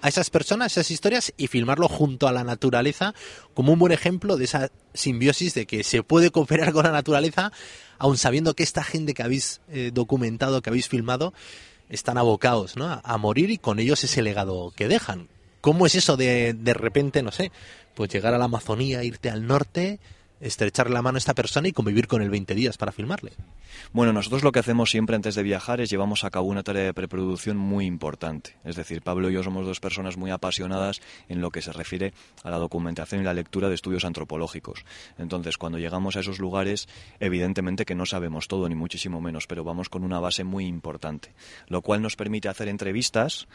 a 0.00 0.08
esas 0.08 0.30
personas, 0.30 0.72
esas 0.72 0.90
historias 0.90 1.34
y 1.36 1.48
filmarlo 1.48 1.86
junto 1.86 2.28
a 2.28 2.32
la 2.32 2.44
naturaleza 2.44 3.14
como 3.52 3.74
un 3.74 3.78
buen 3.78 3.92
ejemplo 3.92 4.38
de 4.38 4.44
esa 4.46 4.70
simbiosis 4.94 5.52
de 5.52 5.66
que 5.66 5.84
se 5.84 6.02
puede 6.02 6.30
cooperar 6.30 6.72
con 6.72 6.84
la 6.84 6.92
naturaleza, 6.92 7.52
aun 7.98 8.16
sabiendo 8.16 8.54
que 8.54 8.62
esta 8.62 8.82
gente 8.82 9.12
que 9.12 9.22
habéis 9.22 9.60
eh, 9.68 9.90
documentado, 9.92 10.62
que 10.62 10.70
habéis 10.70 10.88
filmado, 10.88 11.34
están 11.90 12.18
abocados 12.18 12.76
¿no? 12.76 13.00
a, 13.02 13.18
morir 13.18 13.50
y 13.50 13.58
con 13.58 13.78
ellos 13.78 14.02
ese 14.04 14.22
legado 14.22 14.72
que 14.74 14.88
dejan. 14.88 15.28
¿Cómo 15.60 15.86
es 15.86 15.94
eso 15.94 16.16
de 16.16 16.54
de 16.54 16.74
repente, 16.74 17.22
no 17.22 17.32
sé, 17.32 17.52
pues 17.94 18.10
llegar 18.10 18.32
a 18.32 18.38
la 18.38 18.46
Amazonía, 18.46 19.04
irte 19.04 19.28
al 19.28 19.46
norte, 19.46 19.98
estrecharle 20.40 20.94
la 20.94 21.02
mano 21.02 21.16
a 21.16 21.18
esta 21.18 21.34
persona 21.34 21.68
y 21.68 21.72
convivir 21.72 22.06
con 22.06 22.22
él 22.22 22.30
20 22.30 22.54
días 22.54 22.76
para 22.76 22.92
filmarle? 22.92 23.32
Bueno, 23.92 24.12
nosotros 24.12 24.42
lo 24.42 24.52
que 24.52 24.58
hacemos 24.58 24.90
siempre 24.90 25.16
antes 25.16 25.34
de 25.34 25.42
viajar 25.42 25.80
es 25.80 25.90
llevamos 25.90 26.24
a 26.24 26.30
cabo 26.30 26.46
una 26.46 26.62
tarea 26.62 26.84
de 26.84 26.94
preproducción 26.94 27.56
muy 27.56 27.86
importante. 27.86 28.56
Es 28.64 28.76
decir, 28.76 29.02
Pablo 29.02 29.30
y 29.30 29.34
yo 29.34 29.42
somos 29.42 29.66
dos 29.66 29.80
personas 29.80 30.16
muy 30.16 30.30
apasionadas 30.30 31.00
en 31.28 31.40
lo 31.40 31.50
que 31.50 31.62
se 31.62 31.72
refiere 31.72 32.12
a 32.42 32.50
la 32.50 32.58
documentación 32.58 33.20
y 33.20 33.24
la 33.24 33.34
lectura 33.34 33.68
de 33.68 33.74
estudios 33.74 34.04
antropológicos. 34.04 34.84
Entonces, 35.18 35.58
cuando 35.58 35.78
llegamos 35.78 36.16
a 36.16 36.20
esos 36.20 36.38
lugares, 36.38 36.88
evidentemente 37.20 37.84
que 37.84 37.94
no 37.94 38.06
sabemos 38.06 38.48
todo, 38.48 38.68
ni 38.68 38.74
muchísimo 38.74 39.20
menos, 39.20 39.46
pero 39.46 39.64
vamos 39.64 39.88
con 39.88 40.04
una 40.04 40.20
base 40.20 40.44
muy 40.44 40.66
importante, 40.66 41.32
lo 41.68 41.82
cual 41.82 42.02
nos 42.02 42.16
permite 42.16 42.48
hacer 42.48 42.68
entrevistas 42.68 43.48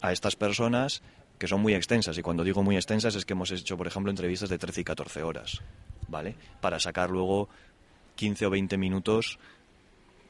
a 0.00 0.12
estas 0.12 0.36
personas 0.36 1.02
que 1.38 1.48
son 1.48 1.60
muy 1.60 1.74
extensas. 1.74 2.16
Y 2.18 2.22
cuando 2.22 2.44
digo 2.44 2.62
muy 2.62 2.76
extensas 2.76 3.14
es 3.14 3.24
que 3.24 3.32
hemos 3.32 3.50
hecho, 3.50 3.76
por 3.76 3.86
ejemplo, 3.86 4.10
entrevistas 4.10 4.48
de 4.48 4.58
13 4.58 4.82
y 4.82 4.84
14 4.84 5.22
horas, 5.22 5.62
¿vale? 6.08 6.34
Para 6.60 6.78
sacar 6.78 7.10
luego 7.10 7.48
15 8.16 8.46
o 8.46 8.50
20 8.50 8.76
minutos 8.76 9.38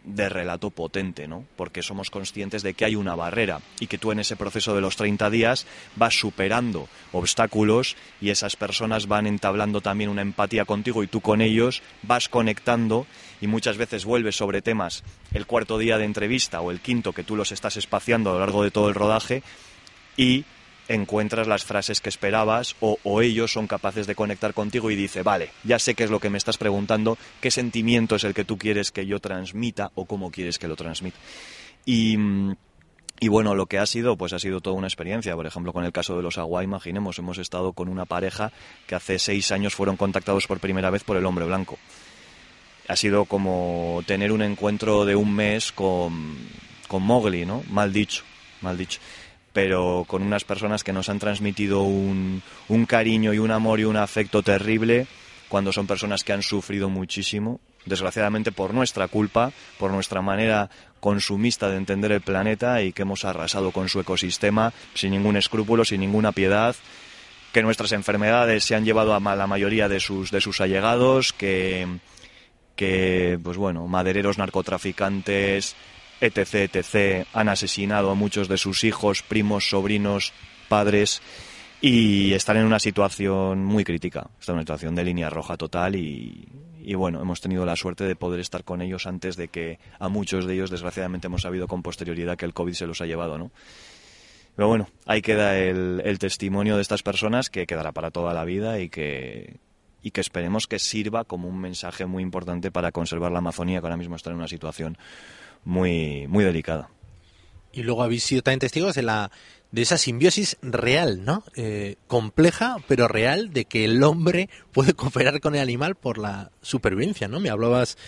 de 0.05 0.29
relato 0.29 0.71
potente, 0.71 1.27
¿no? 1.27 1.45
Porque 1.57 1.83
somos 1.83 2.11
conscientes 2.11 2.63
de 2.63 2.75
que 2.75 2.85
hay 2.85 2.95
una 2.95 3.15
barrera 3.15 3.61
y 3.81 3.87
que 3.87 3.97
tú 3.97 4.13
en 4.13 4.19
ese 4.19 4.37
proceso 4.37 4.75
de 4.75 4.83
los 4.83 4.97
30 4.97 5.31
días 5.31 5.67
vas 5.97 6.15
superando 6.15 6.89
obstáculos 7.13 7.97
y 8.21 8.29
esas 8.29 8.55
personas 8.55 9.07
van 9.07 9.27
entablando 9.27 9.81
también 9.81 10.11
una 10.11 10.23
empatía 10.23 10.67
contigo 10.67 11.03
y 11.03 11.07
tú 11.07 11.21
con 11.21 11.41
ellos 11.41 11.83
vas 12.03 12.29
conectando 12.29 13.07
y 13.41 13.47
muchas 13.47 13.79
veces 13.79 14.05
vuelves 14.05 14.37
sobre 14.37 14.61
temas 14.61 15.03
el 15.33 15.47
cuarto 15.47 15.79
día 15.79 15.97
de 15.97 16.05
entrevista 16.05 16.61
o 16.61 16.71
el 16.71 16.81
quinto 16.81 17.13
que 17.13 17.25
tú 17.25 17.35
los 17.35 17.51
estás 17.51 17.79
espaciando 17.79 18.31
a 18.31 18.35
lo 18.35 18.41
largo 18.41 18.63
de 18.63 18.71
todo 18.71 18.89
el 18.89 18.95
rodaje 18.95 19.43
y 20.17 20.45
encuentras 20.89 21.47
las 21.47 21.65
frases 21.65 22.01
que 22.01 22.09
esperabas 22.09 22.77
o, 22.81 23.23
ellos 23.23 23.53
son 23.53 23.67
capaces 23.67 24.07
de 24.07 24.15
conectar 24.15 24.55
contigo 24.55 24.91
y 24.91 24.97
dice, 24.97 25.23
vale, 25.23 25.51
ya 25.65 25.79
sé 25.79 25.95
qué 25.95 26.05
es 26.05 26.11
lo 26.11 26.21
que 26.21 26.31
me 26.31 26.39
estás 26.39 26.59
preguntando, 26.59 27.17
qué 27.41 27.51
sentimiento 27.51 28.17
es 28.17 28.25
el 28.25 28.35
que 28.35 28.45
tú 28.45 28.59
quieres 28.59 28.91
que 28.91 29.07
yo 29.07 29.19
transmita 29.19 29.91
o 29.95 30.05
cómo 30.05 30.31
quieres 30.31 30.59
que 30.59 30.69
lo 30.69 30.77
transmita. 30.77 31.17
Y, 31.87 32.17
y 33.21 33.29
bueno, 33.29 33.55
lo 33.55 33.67
que 33.67 33.79
ha 33.79 33.87
sido, 33.87 34.17
pues 34.17 34.33
ha 34.33 34.39
sido 34.39 34.61
toda 34.61 34.77
una 34.77 34.87
experiencia. 34.87 35.35
Por 35.35 35.47
ejemplo, 35.47 35.73
con 35.73 35.85
el 35.85 35.93
caso 35.93 36.17
de 36.17 36.23
los 36.23 36.39
Agua, 36.39 36.65
imaginemos, 36.65 37.19
hemos 37.19 37.39
estado 37.39 37.73
con 37.73 37.89
una 37.89 38.05
pareja 38.05 38.53
que 38.87 38.95
hace 38.95 39.19
seis 39.19 39.53
años 39.53 39.75
fueron 39.75 39.97
contactados 39.97 40.47
por 40.47 40.61
primera 40.61 40.91
vez 40.91 41.05
por 41.05 41.17
el 41.17 41.27
hombre 41.27 41.47
blanco. 41.47 41.79
Ha 42.89 42.97
sido 42.97 43.25
como 43.25 44.03
tener 44.07 44.33
un 44.33 44.43
encuentro 44.43 45.07
de 45.07 45.17
un 45.17 45.35
mes 45.35 45.73
con, 45.73 46.37
con 46.87 47.03
Mowgli, 47.03 47.47
¿no? 47.47 47.63
Mal 47.71 47.93
dicho, 47.95 48.25
mal 48.61 48.77
dicho 48.77 49.01
pero 49.55 50.05
con 50.07 50.23
unas 50.23 50.45
personas 50.45 50.85
que 50.85 50.93
nos 50.93 51.09
han 51.09 51.21
transmitido 51.21 51.83
un, 51.83 52.43
un, 52.69 52.85
cariño 52.87 53.33
y 53.33 53.39
un 53.39 53.53
amor 53.53 53.81
y 53.81 53.85
un 53.85 53.97
afecto 53.97 54.43
terrible 54.43 55.07
cuando 55.49 55.73
son 55.73 55.87
personas 55.87 56.25
que 56.25 56.33
han 56.33 56.43
sufrido 56.43 56.91
muchísimo, 56.91 57.61
desgraciadamente 57.87 58.51
por 58.51 58.75
nuestra 58.75 59.07
culpa, 59.07 59.53
por 59.79 59.93
nuestra 59.93 60.21
manera 60.23 60.69
consumista 60.99 61.69
de 61.71 61.77
entender 61.77 62.11
el 62.11 62.21
planeta 62.21 62.83
y 62.83 62.93
que 62.93 63.03
hemos 63.03 63.25
arrasado 63.25 63.71
con 63.71 63.89
su 63.89 64.01
ecosistema 64.01 64.73
sin 64.95 65.13
ningún 65.13 65.37
escrúpulo, 65.37 65.85
sin 65.85 66.01
ninguna 66.01 66.33
piedad, 66.33 66.75
que 67.53 67.63
nuestras 67.63 67.93
enfermedades 67.93 68.65
se 68.65 68.75
han 68.75 68.85
llevado 68.85 69.15
a 69.15 69.37
la 69.37 69.47
mayoría 69.47 69.89
de 69.89 70.01
sus, 70.01 70.33
de 70.33 70.41
sus 70.41 70.61
allegados, 70.61 71.33
que, 71.33 71.87
que, 72.75 73.39
pues 73.41 73.57
bueno, 73.57 73.87
madereros 73.87 74.39
narcotraficantes, 74.39 75.77
etc., 76.21 76.75
etc., 76.75 77.27
han 77.33 77.49
asesinado 77.49 78.11
a 78.11 78.15
muchos 78.15 78.49
de 78.49 78.59
sus 78.59 78.85
hijos, 78.85 79.23
primos, 79.23 79.69
sobrinos, 79.69 80.33
padres 80.69 81.23
y 81.81 82.33
están 82.33 82.57
en 82.57 82.65
una 82.65 82.79
situación 82.79 83.65
muy 83.65 83.85
crítica, 83.85 84.31
están 84.41 84.55
en 84.55 84.59
una 84.59 84.63
situación 84.63 84.95
de 84.95 85.05
línea 85.05 85.29
roja 85.29 85.57
total 85.57 85.97
y, 85.97 86.49
y, 86.83 86.95
bueno, 86.95 87.21
hemos 87.21 87.41
tenido 87.41 87.67
la 87.67 87.77
suerte 87.77 88.05
de 88.05 88.17
poder 88.17 88.41
estar 88.41 88.65
con 88.65 88.81
ellos 88.81 89.07
antes 89.07 89.37
de 89.37 89.49
que 89.49 89.79
a 89.99 90.09
muchos 90.09 90.47
de 90.47 90.55
ellos, 90.55 90.71
desgraciadamente, 90.71 91.27
hemos 91.27 91.43
sabido 91.43 91.69
con 91.69 91.83
posterioridad 91.83 92.39
que 92.39 92.47
el 92.47 92.55
COVID 92.55 92.73
se 92.73 92.87
los 92.87 93.03
ha 93.03 93.07
llevado, 93.07 93.37
¿no? 93.37 93.51
Pero 94.57 94.69
bueno, 94.69 94.89
ahí 95.05 95.21
queda 95.21 95.59
el, 95.59 96.01
el 96.05 96.19
testimonio 96.19 96.77
de 96.77 96.83
estas 96.83 97.03
personas 97.03 97.51
que 97.51 97.67
quedará 97.67 97.93
para 97.93 98.11
toda 98.11 98.33
la 98.33 98.45
vida 98.45 98.79
y 98.79 98.89
que, 98.89 99.59
y 100.03 100.11
que 100.13 100.21
esperemos 100.21 100.67
que 100.67 100.79
sirva 100.79 101.25
como 101.25 101.49
un 101.49 101.59
mensaje 101.59 102.07
muy 102.07 102.23
importante 102.23 102.71
para 102.71 102.93
conservar 102.93 103.33
la 103.33 103.39
Amazonía, 103.39 103.81
que 103.81 103.87
ahora 103.87 103.97
mismo 103.97 104.17
está 104.17 104.31
en 104.31 104.37
una 104.37 104.49
situación 104.49 104.97
muy, 105.65 106.27
muy 106.29 106.45
delicada. 106.45 106.91
Y 107.73 107.83
luego 107.83 108.03
habéis 108.03 108.23
sido 108.23 108.43
también 108.43 108.61
testigos 108.61 108.95
de 108.95 109.03
la 109.03 109.31
de 109.75 109.83
esa 109.83 109.99
simbiosis 109.99 110.57
real, 110.63 111.25
¿no? 111.25 111.43
Eh, 111.57 111.97
compleja, 112.07 112.77
pero 112.87 113.09
real, 113.09 113.53
de 113.53 113.65
que 113.65 113.85
el 113.85 114.05
hombre 114.05 114.49
puede 114.71 114.93
cooperar 114.95 115.41
con 115.41 115.57
el 115.57 115.61
animal 115.61 115.97
por 115.97 116.17
la 116.17 116.53
supervivencia, 116.63 117.27
¿no? 117.27 117.41
Me 117.41 117.51
hablabas 117.51 117.99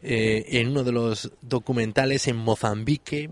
eh, 0.00 0.44
en 0.46 0.68
uno 0.68 0.84
de 0.84 0.92
los 0.92 1.32
documentales 1.42 2.28
en 2.28 2.36
Mozambique, 2.36 3.30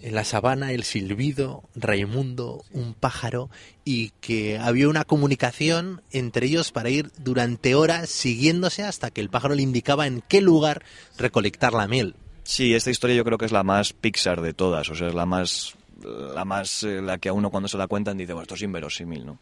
en 0.00 0.14
la 0.14 0.22
sabana, 0.22 0.70
el 0.70 0.84
silbido, 0.84 1.64
Raimundo, 1.74 2.64
un 2.70 2.94
pájaro, 2.94 3.50
y 3.84 4.10
que 4.20 4.58
había 4.58 4.88
una 4.88 5.04
comunicación 5.04 6.02
entre 6.12 6.46
ellos 6.46 6.70
para 6.70 6.90
ir 6.90 7.10
durante 7.18 7.74
horas 7.74 8.10
siguiéndose 8.10 8.84
hasta 8.84 9.10
que 9.10 9.20
el 9.20 9.28
pájaro 9.28 9.56
le 9.56 9.62
indicaba 9.62 10.06
en 10.06 10.22
qué 10.28 10.40
lugar 10.40 10.84
recolectar 11.18 11.72
la 11.72 11.88
miel. 11.88 12.14
Sí, 12.44 12.74
esta 12.74 12.90
historia 12.90 13.16
yo 13.16 13.24
creo 13.24 13.38
que 13.38 13.44
es 13.44 13.52
la 13.52 13.62
más 13.62 13.92
Pixar 13.92 14.40
de 14.40 14.52
todas, 14.52 14.88
o 14.90 14.94
sea, 14.94 15.08
es 15.08 15.14
la 15.14 15.26
más 15.26 15.76
la 16.04 16.44
más 16.44 16.82
eh, 16.82 17.00
la 17.00 17.18
que 17.18 17.28
a 17.28 17.32
uno 17.32 17.50
cuando 17.50 17.68
se 17.68 17.78
la 17.78 17.86
cuentan 17.86 18.16
dice, 18.18 18.32
bueno, 18.32 18.42
esto 18.42 18.56
es 18.56 18.62
inverosímil, 18.62 19.24
¿no? 19.24 19.38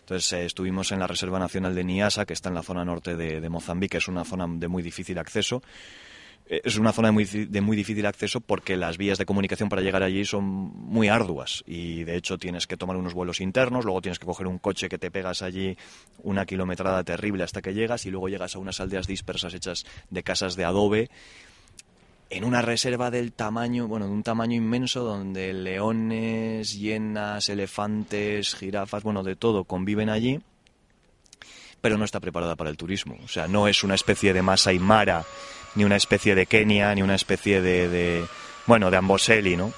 Entonces 0.00 0.32
eh, 0.32 0.44
estuvimos 0.44 0.92
en 0.92 1.00
la 1.00 1.08
Reserva 1.08 1.38
Nacional 1.40 1.74
de 1.74 1.82
Niasa, 1.82 2.24
que 2.24 2.34
está 2.34 2.50
en 2.50 2.54
la 2.54 2.62
zona 2.62 2.84
norte 2.84 3.16
de, 3.16 3.40
de 3.40 3.48
Mozambique, 3.48 3.96
es 3.98 4.06
una 4.06 4.24
zona 4.24 4.46
de 4.48 4.68
muy 4.68 4.82
difícil 4.82 5.18
acceso. 5.18 5.62
Eh, 6.46 6.60
Es 6.62 6.76
una 6.76 6.92
zona 6.92 7.08
de 7.08 7.12
muy, 7.12 7.24
de 7.24 7.60
muy 7.62 7.76
difícil 7.76 8.04
acceso 8.06 8.40
porque 8.40 8.76
las 8.76 8.98
vías 8.98 9.18
de 9.18 9.24
comunicación 9.24 9.68
para 9.68 9.82
llegar 9.82 10.02
allí 10.02 10.24
son 10.24 10.44
muy 10.44 11.08
arduas 11.08 11.64
y 11.66 12.04
de 12.04 12.16
hecho 12.16 12.38
tienes 12.38 12.66
que 12.66 12.76
tomar 12.76 12.96
unos 12.96 13.14
vuelos 13.14 13.40
internos, 13.40 13.84
luego 13.84 14.02
tienes 14.02 14.18
que 14.18 14.26
coger 14.26 14.46
un 14.46 14.58
coche 14.58 14.88
que 14.88 14.98
te 14.98 15.10
pegas 15.10 15.40
allí 15.42 15.76
una 16.18 16.44
kilometrada 16.44 17.02
terrible 17.02 17.42
hasta 17.42 17.62
que 17.62 17.72
llegas 17.72 18.04
y 18.06 18.10
luego 18.10 18.28
llegas 18.28 18.54
a 18.54 18.58
unas 18.58 18.78
aldeas 18.78 19.06
dispersas 19.06 19.54
hechas 19.54 19.84
de 20.10 20.22
casas 20.22 20.54
de 20.54 20.64
adobe 20.64 21.10
en 22.34 22.44
una 22.44 22.62
reserva 22.62 23.12
del 23.12 23.32
tamaño, 23.32 23.86
bueno, 23.86 24.06
de 24.06 24.12
un 24.12 24.24
tamaño 24.24 24.56
inmenso 24.56 25.04
donde 25.04 25.52
leones, 25.52 26.76
hienas, 26.76 27.48
elefantes, 27.48 28.56
jirafas, 28.56 29.04
bueno, 29.04 29.22
de 29.22 29.36
todo 29.36 29.62
conviven 29.62 30.08
allí, 30.10 30.40
pero 31.80 31.96
no 31.96 32.04
está 32.04 32.18
preparada 32.18 32.56
para 32.56 32.70
el 32.70 32.76
turismo. 32.76 33.16
O 33.24 33.28
sea, 33.28 33.46
no 33.46 33.68
es 33.68 33.84
una 33.84 33.94
especie 33.94 34.32
de 34.32 34.42
Masai 34.42 34.80
Mara, 34.80 35.24
ni 35.76 35.84
una 35.84 35.94
especie 35.94 36.34
de 36.34 36.46
Kenia, 36.46 36.92
ni 36.96 37.02
una 37.02 37.14
especie 37.14 37.62
de, 37.62 37.88
de 37.88 38.24
bueno, 38.66 38.90
de 38.90 38.96
Amboseli, 38.96 39.56
¿no? 39.56 39.72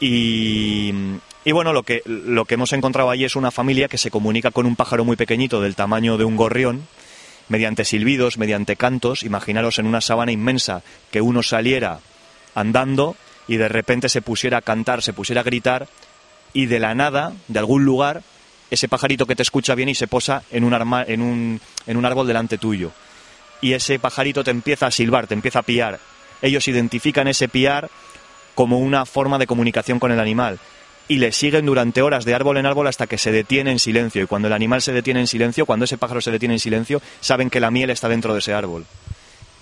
Y, 0.00 0.90
y 1.44 1.52
bueno, 1.52 1.74
lo 1.74 1.82
que, 1.82 2.02
lo 2.06 2.46
que 2.46 2.54
hemos 2.54 2.72
encontrado 2.72 3.10
allí 3.10 3.24
es 3.26 3.36
una 3.36 3.50
familia 3.50 3.88
que 3.88 3.98
se 3.98 4.10
comunica 4.10 4.50
con 4.50 4.64
un 4.64 4.74
pájaro 4.74 5.04
muy 5.04 5.16
pequeñito 5.16 5.60
del 5.60 5.76
tamaño 5.76 6.16
de 6.16 6.24
un 6.24 6.36
gorrión, 6.36 6.86
mediante 7.48 7.84
silbidos, 7.84 8.38
mediante 8.38 8.76
cantos. 8.76 9.22
Imaginaros 9.22 9.78
en 9.78 9.86
una 9.86 10.00
sabana 10.00 10.32
inmensa 10.32 10.82
que 11.10 11.20
uno 11.20 11.42
saliera 11.42 12.00
andando 12.54 13.16
y 13.48 13.56
de 13.56 13.68
repente 13.68 14.08
se 14.08 14.22
pusiera 14.22 14.58
a 14.58 14.62
cantar, 14.62 15.02
se 15.02 15.12
pusiera 15.12 15.40
a 15.40 15.44
gritar 15.44 15.88
y 16.52 16.66
de 16.66 16.78
la 16.78 16.94
nada, 16.94 17.32
de 17.48 17.58
algún 17.58 17.84
lugar, 17.84 18.22
ese 18.70 18.88
pajarito 18.88 19.26
que 19.26 19.36
te 19.36 19.42
escucha 19.42 19.74
bien 19.74 19.88
y 19.88 19.94
se 19.94 20.06
posa 20.06 20.42
en 20.50 20.64
un, 20.64 20.72
arma- 20.72 21.04
en 21.06 21.20
un, 21.20 21.60
en 21.86 21.96
un 21.96 22.04
árbol 22.04 22.26
delante 22.26 22.58
tuyo. 22.58 22.92
Y 23.60 23.72
ese 23.72 23.98
pajarito 23.98 24.44
te 24.44 24.50
empieza 24.50 24.86
a 24.86 24.90
silbar, 24.90 25.26
te 25.26 25.34
empieza 25.34 25.60
a 25.60 25.62
piar. 25.62 25.98
Ellos 26.42 26.66
identifican 26.68 27.28
ese 27.28 27.48
piar 27.48 27.90
como 28.54 28.78
una 28.78 29.04
forma 29.04 29.38
de 29.38 29.46
comunicación 29.46 29.98
con 29.98 30.12
el 30.12 30.20
animal 30.20 30.58
y 31.08 31.18
le 31.18 31.32
siguen 31.32 31.66
durante 31.66 32.02
horas 32.02 32.24
de 32.24 32.34
árbol 32.34 32.56
en 32.56 32.66
árbol 32.66 32.86
hasta 32.86 33.06
que 33.06 33.18
se 33.18 33.30
detiene 33.32 33.70
en 33.70 33.78
silencio. 33.78 34.22
Y 34.22 34.26
cuando 34.26 34.48
el 34.48 34.54
animal 34.54 34.80
se 34.82 34.92
detiene 34.92 35.20
en 35.20 35.26
silencio, 35.26 35.66
cuando 35.66 35.84
ese 35.84 35.98
pájaro 35.98 36.20
se 36.20 36.30
detiene 36.30 36.54
en 36.54 36.60
silencio, 36.60 37.02
saben 37.20 37.50
que 37.50 37.60
la 37.60 37.70
miel 37.70 37.90
está 37.90 38.08
dentro 38.08 38.32
de 38.32 38.38
ese 38.38 38.54
árbol. 38.54 38.86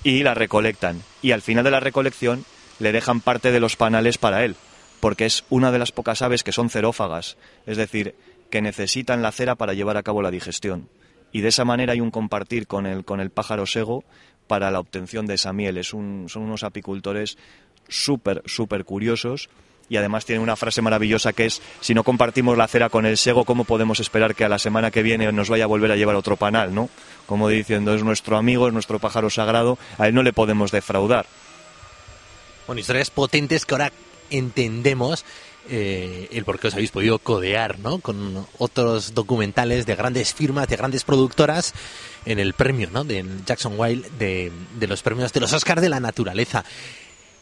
Y 0.05 0.23
la 0.23 0.35
recolectan. 0.35 1.03
Y 1.21 1.33
al 1.33 1.43
final 1.43 1.65
de 1.65 1.71
la 1.71 1.81
recolección 1.81 2.45
le 2.79 2.93
dejan 2.93 3.21
parte 3.21 3.51
de 3.53 3.61
los 3.61 3.77
panales 3.77 4.19
para 4.19 4.45
él, 4.45 4.57
porque 5.01 5.27
es 5.27 5.45
una 5.51 5.73
de 5.73 5.79
las 5.79 5.93
pocas 5.93 6.23
aves 6.23 6.43
que 6.45 6.53
son 6.53 6.71
cerófagas, 6.71 7.37
es 7.67 7.77
decir, 7.77 8.15
que 8.51 8.63
necesitan 8.63 9.23
la 9.23 9.33
cera 9.33 9.55
para 9.55 9.75
llevar 9.75 9.97
a 9.97 10.03
cabo 10.03 10.23
la 10.23 10.31
digestión. 10.31 10.89
Y 11.33 11.41
de 11.41 11.49
esa 11.49 11.65
manera 11.65 11.93
hay 11.95 12.01
un 12.01 12.11
compartir 12.11 12.67
con 12.67 12.87
el, 12.87 13.05
con 13.05 13.21
el 13.21 13.31
pájaro 13.31 13.67
sego 13.67 14.05
para 14.47 14.71
la 14.71 14.81
obtención 14.81 15.27
de 15.27 15.35
esa 15.35 15.53
miel. 15.53 15.79
Es 15.79 15.95
un- 15.95 16.27
son 16.29 16.43
unos 16.43 16.63
apicultores 16.63 17.39
súper, 17.89 18.43
súper 18.47 18.85
curiosos 18.85 19.49
y 19.88 19.97
además 19.97 20.25
tiene 20.25 20.42
una 20.42 20.57
frase 20.57 20.83
maravillosa 20.83 21.33
que 21.33 21.47
es 21.47 21.62
si 21.81 21.95
no 21.95 22.05
compartimos 22.05 22.57
la 22.57 22.68
cera 22.68 22.88
con 22.88 23.07
el 23.07 23.16
sego, 23.16 23.45
¿cómo 23.45 23.64
podemos 23.64 24.01
esperar 24.01 24.35
que 24.35 24.45
a 24.45 24.49
la 24.49 24.59
semana 24.59 24.90
que 24.90 25.03
viene 25.03 25.31
nos 25.33 25.49
vaya 25.49 25.64
a 25.64 25.68
volver 25.68 25.92
a 25.92 25.97
llevar 25.97 26.16
otro 26.16 26.37
panal, 26.37 26.75
no? 26.75 26.88
Como 27.27 27.49
diciendo, 27.49 27.95
es 27.95 28.03
nuestro 28.03 28.37
amigo, 28.37 28.66
es 28.66 28.73
nuestro 28.73 28.99
pájaro 28.99 29.31
sagrado, 29.31 29.79
a 29.99 30.09
él 30.09 30.14
no 30.14 30.23
le 30.23 30.33
podemos 30.33 30.71
defraudar. 30.71 31.27
Bueno, 32.66 32.81
historias 32.81 33.11
potentes 33.11 33.66
que 33.66 33.75
ahora 33.75 33.92
entendemos 34.31 35.25
eh, 35.68 36.29
el 36.33 36.45
por 36.45 36.59
qué 36.59 36.68
os 36.68 36.75
habéis 36.75 36.90
podido 36.90 37.18
codear 37.21 37.79
¿no? 37.79 37.99
con 37.99 38.47
otros 38.59 39.14
documentales 39.14 39.87
de 39.87 39.95
grandes 39.95 40.35
firmas, 40.35 40.66
de 40.66 40.77
grandes 40.77 41.05
productoras 41.05 41.73
en 42.25 42.40
el 42.40 42.53
premio 42.55 42.88
¿no? 42.92 43.05
de 43.05 43.25
Jackson 43.47 43.75
Wild 43.77 44.11
de, 44.18 44.51
de 44.79 44.87
los 44.88 45.03
premios 45.03 45.33
de 45.33 45.40
los 45.40 45.53
Oscars 45.53 45.81
de 45.81 45.88
la 45.88 46.01
naturaleza. 46.01 46.64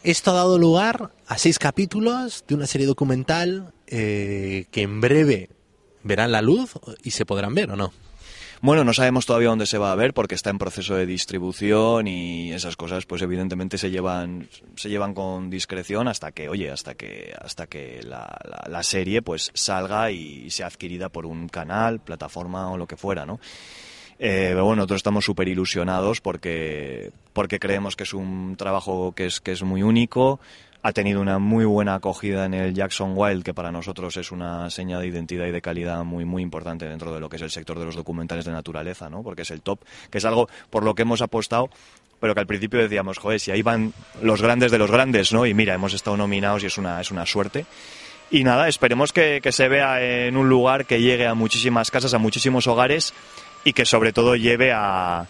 Esto 0.03 0.31
ha 0.31 0.35
dado 0.35 0.57
lugar 0.57 1.11
a 1.27 1.37
seis 1.37 1.59
capítulos 1.59 2.43
de 2.47 2.55
una 2.55 2.65
serie 2.65 2.87
documental 2.87 3.73
eh, 3.87 4.65
que 4.71 4.81
en 4.81 4.99
breve 4.99 5.49
verán 6.03 6.31
la 6.31 6.41
luz 6.41 6.73
y 7.03 7.11
se 7.11 7.25
podrán 7.25 7.53
ver 7.53 7.69
o 7.71 7.75
no. 7.75 7.93
Bueno, 8.63 8.83
no 8.83 8.93
sabemos 8.93 9.25
todavía 9.25 9.49
dónde 9.49 9.65
se 9.65 9.79
va 9.79 9.91
a 9.91 9.95
ver 9.95 10.13
porque 10.13 10.35
está 10.35 10.51
en 10.51 10.59
proceso 10.59 10.93
de 10.95 11.07
distribución 11.07 12.07
y 12.07 12.51
esas 12.53 12.75
cosas, 12.75 13.05
pues 13.07 13.21
evidentemente 13.23 13.79
se 13.79 13.89
llevan, 13.89 14.49
se 14.75 14.89
llevan 14.89 15.15
con 15.15 15.49
discreción 15.49 16.07
hasta 16.07 16.31
que, 16.31 16.47
oye, 16.47 16.69
hasta 16.69 16.93
que, 16.93 17.33
hasta 17.39 17.65
que 17.67 18.01
la, 18.03 18.39
la- 18.67 18.83
serie 18.83 19.21
pues 19.23 19.49
salga 19.55 20.11
y 20.11 20.49
sea 20.51 20.67
adquirida 20.67 21.09
por 21.09 21.25
un 21.25 21.47
canal, 21.49 22.01
plataforma 22.01 22.71
o 22.71 22.77
lo 22.77 22.85
que 22.87 22.97
fuera, 22.97 23.25
¿no? 23.25 23.39
Eh, 24.23 24.49
pero 24.49 24.65
bueno, 24.65 24.81
nosotros 24.81 24.99
estamos 24.99 25.25
súper 25.25 25.47
ilusionados 25.47 26.21
porque, 26.21 27.09
porque 27.33 27.57
creemos 27.57 27.95
que 27.95 28.03
es 28.03 28.13
un 28.13 28.55
trabajo 28.55 29.13
que 29.15 29.25
es, 29.25 29.41
que 29.41 29.51
es 29.51 29.63
muy 29.63 29.81
único. 29.81 30.39
Ha 30.83 30.93
tenido 30.93 31.21
una 31.21 31.39
muy 31.39 31.65
buena 31.65 31.95
acogida 31.95 32.45
en 32.45 32.53
el 32.53 32.75
Jackson 32.75 33.13
Wild, 33.15 33.43
que 33.43 33.55
para 33.55 33.71
nosotros 33.71 34.15
es 34.17 34.31
una 34.31 34.69
seña 34.69 34.99
de 34.99 35.07
identidad 35.07 35.47
y 35.47 35.51
de 35.51 35.59
calidad 35.59 36.03
muy, 36.03 36.25
muy 36.25 36.43
importante 36.43 36.87
dentro 36.87 37.11
de 37.11 37.19
lo 37.19 37.29
que 37.29 37.37
es 37.37 37.41
el 37.41 37.49
sector 37.49 37.79
de 37.79 37.85
los 37.85 37.95
documentales 37.95 38.45
de 38.45 38.51
naturaleza, 38.51 39.09
¿no? 39.09 39.23
Porque 39.23 39.41
es 39.41 39.49
el 39.49 39.61
top, 39.61 39.79
que 40.11 40.19
es 40.19 40.25
algo 40.25 40.47
por 40.69 40.83
lo 40.83 40.93
que 40.93 41.01
hemos 41.01 41.23
apostado, 41.23 41.71
pero 42.19 42.35
que 42.35 42.41
al 42.41 42.47
principio 42.47 42.79
decíamos, 42.79 43.17
joder, 43.17 43.39
si 43.39 43.49
ahí 43.49 43.63
van 43.63 43.91
los 44.21 44.39
grandes 44.39 44.69
de 44.69 44.77
los 44.77 44.91
grandes, 44.91 45.33
¿no? 45.33 45.47
Y 45.47 45.55
mira, 45.55 45.73
hemos 45.73 45.93
estado 45.93 46.15
nominados 46.15 46.61
y 46.61 46.67
es 46.67 46.77
una, 46.77 47.01
es 47.01 47.09
una 47.09 47.25
suerte. 47.25 47.65
Y 48.29 48.43
nada, 48.43 48.67
esperemos 48.67 49.13
que, 49.13 49.41
que 49.41 49.51
se 49.51 49.67
vea 49.67 49.99
en 49.99 50.37
un 50.37 50.47
lugar 50.47 50.85
que 50.85 51.01
llegue 51.01 51.25
a 51.25 51.33
muchísimas 51.33 51.89
casas, 51.89 52.13
a 52.13 52.19
muchísimos 52.19 52.67
hogares 52.67 53.13
y 53.63 53.73
que 53.73 53.85
sobre 53.85 54.13
todo 54.13 54.35
lleve 54.35 54.71
a, 54.73 55.27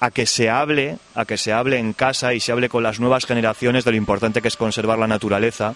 a 0.00 0.10
que 0.10 0.26
se 0.26 0.50
hable, 0.50 0.98
a 1.14 1.24
que 1.24 1.38
se 1.38 1.52
hable 1.52 1.78
en 1.78 1.92
casa 1.92 2.34
y 2.34 2.40
se 2.40 2.52
hable 2.52 2.68
con 2.68 2.82
las 2.82 3.00
nuevas 3.00 3.24
generaciones 3.26 3.84
de 3.84 3.92
lo 3.92 3.96
importante 3.96 4.42
que 4.42 4.48
es 4.48 4.56
conservar 4.56 4.98
la 4.98 5.06
naturaleza 5.06 5.74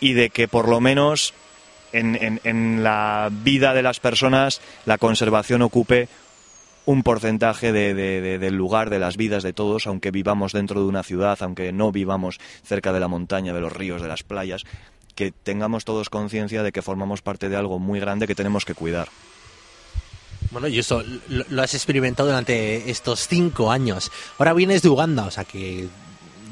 y 0.00 0.12
de 0.12 0.30
que 0.30 0.46
por 0.48 0.68
lo 0.68 0.80
menos 0.80 1.34
en, 1.92 2.40
en- 2.44 2.84
la 2.84 3.28
vida 3.30 3.72
de 3.74 3.82
las 3.82 4.00
personas 4.00 4.60
la 4.84 4.98
conservación 4.98 5.62
ocupe 5.62 6.08
un 6.84 7.02
porcentaje 7.02 7.72
de- 7.72 7.94
de- 7.94 8.20
de- 8.20 8.38
del 8.38 8.54
lugar, 8.54 8.90
de 8.90 8.98
las 9.00 9.16
vidas 9.16 9.42
de 9.42 9.52
todos, 9.52 9.86
aunque 9.88 10.10
vivamos 10.12 10.52
dentro 10.52 10.80
de 10.80 10.86
una 10.86 11.02
ciudad, 11.02 11.36
aunque 11.40 11.72
no 11.72 11.90
vivamos 11.90 12.38
cerca 12.64 12.92
de 12.92 13.00
la 13.00 13.08
montaña, 13.08 13.52
de 13.52 13.60
los 13.60 13.72
ríos, 13.72 14.02
de 14.02 14.08
las 14.08 14.22
playas, 14.22 14.62
que 15.16 15.32
tengamos 15.32 15.84
todos 15.84 16.10
conciencia 16.10 16.62
de 16.62 16.70
que 16.70 16.82
formamos 16.82 17.22
parte 17.22 17.48
de 17.48 17.56
algo 17.56 17.78
muy 17.80 17.98
grande 17.98 18.26
que 18.28 18.34
tenemos 18.36 18.64
que 18.64 18.74
cuidar. 18.74 19.08
Bueno, 20.50 20.68
y 20.68 20.78
eso 20.78 21.02
lo, 21.28 21.44
lo 21.48 21.62
has 21.62 21.74
experimentado 21.74 22.28
durante 22.28 22.90
estos 22.90 23.28
cinco 23.28 23.70
años. 23.70 24.10
Ahora 24.38 24.52
vienes 24.52 24.82
de 24.82 24.88
Uganda, 24.88 25.24
o 25.26 25.30
sea 25.30 25.44
que 25.44 25.88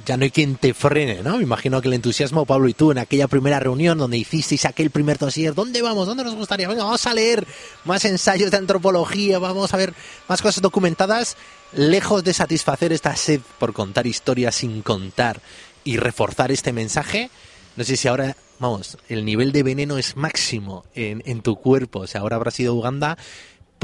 ya 0.05 0.17
no 0.17 0.25
hay 0.25 0.31
quien 0.31 0.57
te 0.57 0.75
frene, 0.75 1.23
¿no? 1.23 1.39
Me 1.39 1.43
imagino 1.43 1.81
que 1.81 1.89
el 1.89 1.95
entusiasmo, 1.95 2.45
Pablo 2.45 2.69
y 2.69 2.75
tú, 2.75 2.91
en 2.93 2.99
aquella 2.99 3.29
primera 3.29 3.59
reunión 3.59 3.97
donde 3.99 4.19
hicisteis 4.19 4.65
aquel 4.65 4.91
primer 4.91 5.19
dossier, 5.19 5.55
¿dónde 5.55 5.83
vamos? 5.83 6.07
¿Dónde 6.07 6.25
nos 6.25 6.35
gustaría? 6.35 6.69
Venga, 6.69 6.85
vamos 6.85 7.07
a 7.07 7.15
leer 7.15 7.47
más 7.85 8.05
ensayos 8.05 8.51
de 8.51 8.59
antropología, 8.59 9.39
vamos 9.39 9.73
a 9.73 9.77
ver 9.77 9.95
más 10.29 10.43
cosas 10.43 10.61
documentadas, 10.61 11.37
lejos 11.73 12.23
de 12.25 12.35
satisfacer 12.35 12.93
esta 12.93 13.17
sed 13.17 13.41
por 13.59 13.73
contar 13.73 14.07
historias 14.07 14.57
sin 14.57 14.83
contar 14.83 15.41
y 15.85 15.97
reforzar 15.97 16.53
este 16.53 16.73
mensaje. 16.73 17.31
No 17.77 17.85
sé 17.85 17.97
si 17.97 18.07
ahora, 18.07 18.37
vamos, 18.59 18.99
el 19.09 19.25
nivel 19.25 19.53
de 19.53 19.63
veneno 19.63 19.97
es 19.99 20.17
máximo 20.17 20.85
en, 20.95 21.23
en 21.25 21.41
tu 21.41 21.57
cuerpo. 21.57 22.01
O 22.01 22.07
sea, 22.07 22.21
ahora 22.21 22.37
habrá 22.37 22.51
sido 22.51 22.75
Uganda, 22.75 23.17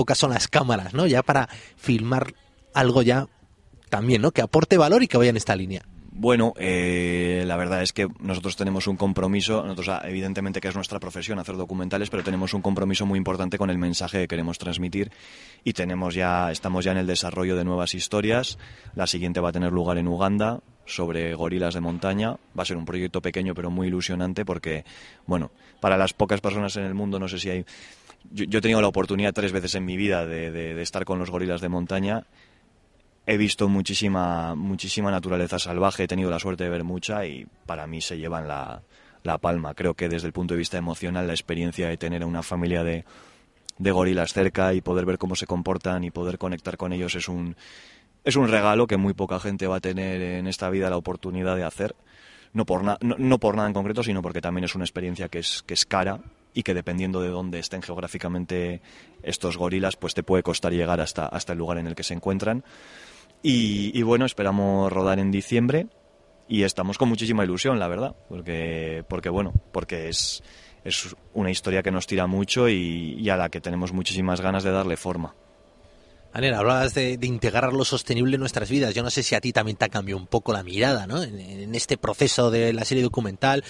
pocas 0.00 0.16
son 0.16 0.30
las 0.30 0.48
cámaras, 0.48 0.94
¿no? 0.94 1.06
Ya 1.06 1.22
para 1.22 1.46
filmar 1.76 2.32
algo 2.72 3.02
ya 3.02 3.26
también, 3.90 4.22
¿no? 4.22 4.30
Que 4.30 4.40
aporte 4.40 4.78
valor 4.78 5.02
y 5.02 5.08
que 5.08 5.18
vaya 5.18 5.28
en 5.28 5.36
esta 5.36 5.54
línea. 5.54 5.82
Bueno, 6.10 6.54
eh, 6.56 7.44
la 7.46 7.58
verdad 7.58 7.82
es 7.82 7.92
que 7.92 8.08
nosotros 8.18 8.56
tenemos 8.56 8.86
un 8.86 8.96
compromiso, 8.96 9.62
nosotros 9.62 9.90
ah, 9.90 10.00
evidentemente 10.06 10.62
que 10.62 10.68
es 10.68 10.74
nuestra 10.74 11.00
profesión 11.00 11.38
hacer 11.38 11.58
documentales, 11.58 12.08
pero 12.08 12.24
tenemos 12.24 12.54
un 12.54 12.62
compromiso 12.62 13.04
muy 13.04 13.18
importante 13.18 13.58
con 13.58 13.68
el 13.68 13.76
mensaje 13.76 14.20
que 14.20 14.28
queremos 14.28 14.56
transmitir 14.56 15.12
y 15.64 15.74
tenemos 15.74 16.14
ya, 16.14 16.50
estamos 16.50 16.86
ya 16.86 16.92
en 16.92 16.98
el 16.98 17.06
desarrollo 17.06 17.56
de 17.56 17.64
nuevas 17.64 17.92
historias. 17.92 18.56
La 18.94 19.06
siguiente 19.06 19.40
va 19.40 19.50
a 19.50 19.52
tener 19.52 19.70
lugar 19.70 19.98
en 19.98 20.08
Uganda 20.08 20.60
sobre 20.86 21.34
gorilas 21.34 21.74
de 21.74 21.80
montaña. 21.80 22.38
Va 22.58 22.62
a 22.62 22.64
ser 22.64 22.78
un 22.78 22.86
proyecto 22.86 23.20
pequeño 23.20 23.54
pero 23.54 23.70
muy 23.70 23.88
ilusionante 23.88 24.46
porque, 24.46 24.86
bueno, 25.26 25.50
para 25.78 25.98
las 25.98 26.14
pocas 26.14 26.40
personas 26.40 26.74
en 26.78 26.84
el 26.84 26.94
mundo, 26.94 27.18
no 27.18 27.28
sé 27.28 27.38
si 27.38 27.50
hay... 27.50 27.66
Yo, 28.30 28.44
yo 28.44 28.58
he 28.58 28.62
tenido 28.62 28.80
la 28.80 28.88
oportunidad 28.88 29.32
tres 29.32 29.52
veces 29.52 29.74
en 29.74 29.84
mi 29.84 29.96
vida 29.96 30.26
de, 30.26 30.80
estar 30.82 31.04
con 31.04 31.18
los 31.18 31.30
gorilas 31.30 31.60
de 31.60 31.68
montaña. 31.68 32.24
He 33.26 33.36
visto 33.36 33.68
muchísima, 33.68 34.54
muchísima 34.54 35.10
naturaleza 35.10 35.58
salvaje, 35.58 36.04
he 36.04 36.08
tenido 36.08 36.30
la 36.30 36.38
suerte 36.38 36.64
de 36.64 36.70
ver 36.70 36.84
mucha 36.84 37.26
y 37.26 37.46
para 37.66 37.86
mí 37.86 38.00
se 38.00 38.18
llevan 38.18 38.48
la, 38.48 38.82
la 39.22 39.38
palma. 39.38 39.74
Creo 39.74 39.94
que 39.94 40.08
desde 40.08 40.26
el 40.26 40.32
punto 40.32 40.54
de 40.54 40.58
vista 40.58 40.78
emocional 40.78 41.26
la 41.26 41.32
experiencia 41.32 41.88
de 41.88 41.96
tener 41.96 42.22
a 42.22 42.26
una 42.26 42.42
familia 42.42 42.82
de, 42.82 43.04
de 43.78 43.90
gorilas 43.90 44.32
cerca 44.32 44.74
y 44.74 44.80
poder 44.80 45.06
ver 45.06 45.18
cómo 45.18 45.36
se 45.36 45.46
comportan 45.46 46.02
y 46.04 46.10
poder 46.10 46.38
conectar 46.38 46.76
con 46.76 46.92
ellos 46.92 47.14
es 47.14 47.28
un, 47.28 47.56
es 48.24 48.36
un 48.36 48.48
regalo 48.48 48.86
que 48.86 48.96
muy 48.96 49.12
poca 49.14 49.38
gente 49.38 49.66
va 49.66 49.76
a 49.76 49.80
tener 49.80 50.20
en 50.22 50.46
esta 50.46 50.70
vida 50.70 50.90
la 50.90 50.96
oportunidad 50.96 51.56
de 51.56 51.64
hacer. 51.64 51.94
No 52.52 52.64
por, 52.64 52.82
na- 52.82 52.98
no 53.00 53.38
por 53.38 53.54
nada 53.54 53.68
en 53.68 53.74
concreto, 53.74 54.02
sino 54.02 54.22
porque 54.22 54.40
también 54.40 54.64
es 54.64 54.74
una 54.74 54.84
experiencia 54.84 55.28
que 55.28 55.38
es, 55.38 55.62
que 55.62 55.74
es 55.74 55.84
cara 55.86 56.20
y 56.54 56.62
que 56.62 56.74
dependiendo 56.74 57.20
de 57.20 57.28
dónde 57.28 57.58
estén 57.58 57.82
geográficamente 57.82 58.80
estos 59.22 59.56
gorilas, 59.56 59.96
pues 59.96 60.14
te 60.14 60.22
puede 60.22 60.42
costar 60.42 60.72
llegar 60.72 61.00
hasta, 61.00 61.26
hasta 61.26 61.52
el 61.52 61.58
lugar 61.58 61.78
en 61.78 61.86
el 61.86 61.94
que 61.94 62.02
se 62.02 62.14
encuentran. 62.14 62.64
Y, 63.42 64.02
bueno, 64.02 64.26
esperamos 64.26 64.92
rodar 64.92 65.18
en 65.18 65.30
diciembre 65.30 65.86
y 66.46 66.64
estamos 66.64 66.98
con 66.98 67.08
muchísima 67.08 67.44
ilusión, 67.44 67.78
la 67.78 67.88
verdad, 67.88 68.14
porque, 68.28 69.02
porque 69.08 69.30
bueno, 69.30 69.54
porque 69.72 70.10
es, 70.10 70.42
es 70.84 71.16
una 71.32 71.50
historia 71.50 71.82
que 71.82 71.90
nos 71.90 72.06
tira 72.06 72.26
mucho 72.26 72.68
y, 72.68 73.28
a 73.30 73.36
la 73.36 73.48
que 73.48 73.62
tenemos 73.62 73.92
muchísimas 73.92 74.42
ganas 74.42 74.62
de 74.62 74.72
darle 74.72 74.98
forma. 74.98 75.34
Anel, 76.32 76.54
hablabas 76.54 76.92
de, 76.94 77.18
integrar 77.22 77.72
lo 77.72 77.84
sostenible 77.84 78.34
en 78.34 78.40
nuestras 78.40 78.68
vidas. 78.68 78.94
Yo 78.94 79.02
no 79.02 79.10
sé 79.10 79.22
si 79.22 79.34
a 79.34 79.40
ti 79.40 79.52
también 79.52 79.78
te 79.78 79.86
ha 79.86 79.88
cambiado 79.88 80.20
un 80.20 80.26
poco 80.26 80.52
la 80.52 80.62
mirada, 80.62 81.06
¿no? 81.06 81.22
En 81.22 81.74
este 81.74 81.96
proceso 81.96 82.50
de 82.50 82.72
la 82.72 82.84
serie 82.84 83.02
documental, 83.02 83.64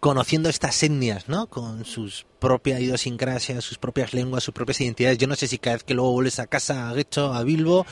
conociendo 0.00 0.48
estas 0.48 0.82
etnias, 0.82 1.28
¿no? 1.28 1.48
Con 1.48 1.84
sus 1.84 2.26
propias 2.38 2.80
idiosincrasias, 2.80 3.64
sus 3.64 3.78
propias 3.78 4.14
lenguas, 4.14 4.44
sus 4.44 4.54
propias 4.54 4.80
identidades. 4.80 5.18
Yo 5.18 5.26
no 5.26 5.36
sé 5.36 5.48
si 5.48 5.58
cada 5.58 5.76
vez 5.76 5.84
que 5.84 5.94
luego 5.94 6.12
vuelves 6.12 6.38
a 6.38 6.46
casa, 6.46 6.88
a 6.88 6.94
Guecho, 6.94 7.32
a 7.32 7.42
Bilbo, 7.42 7.86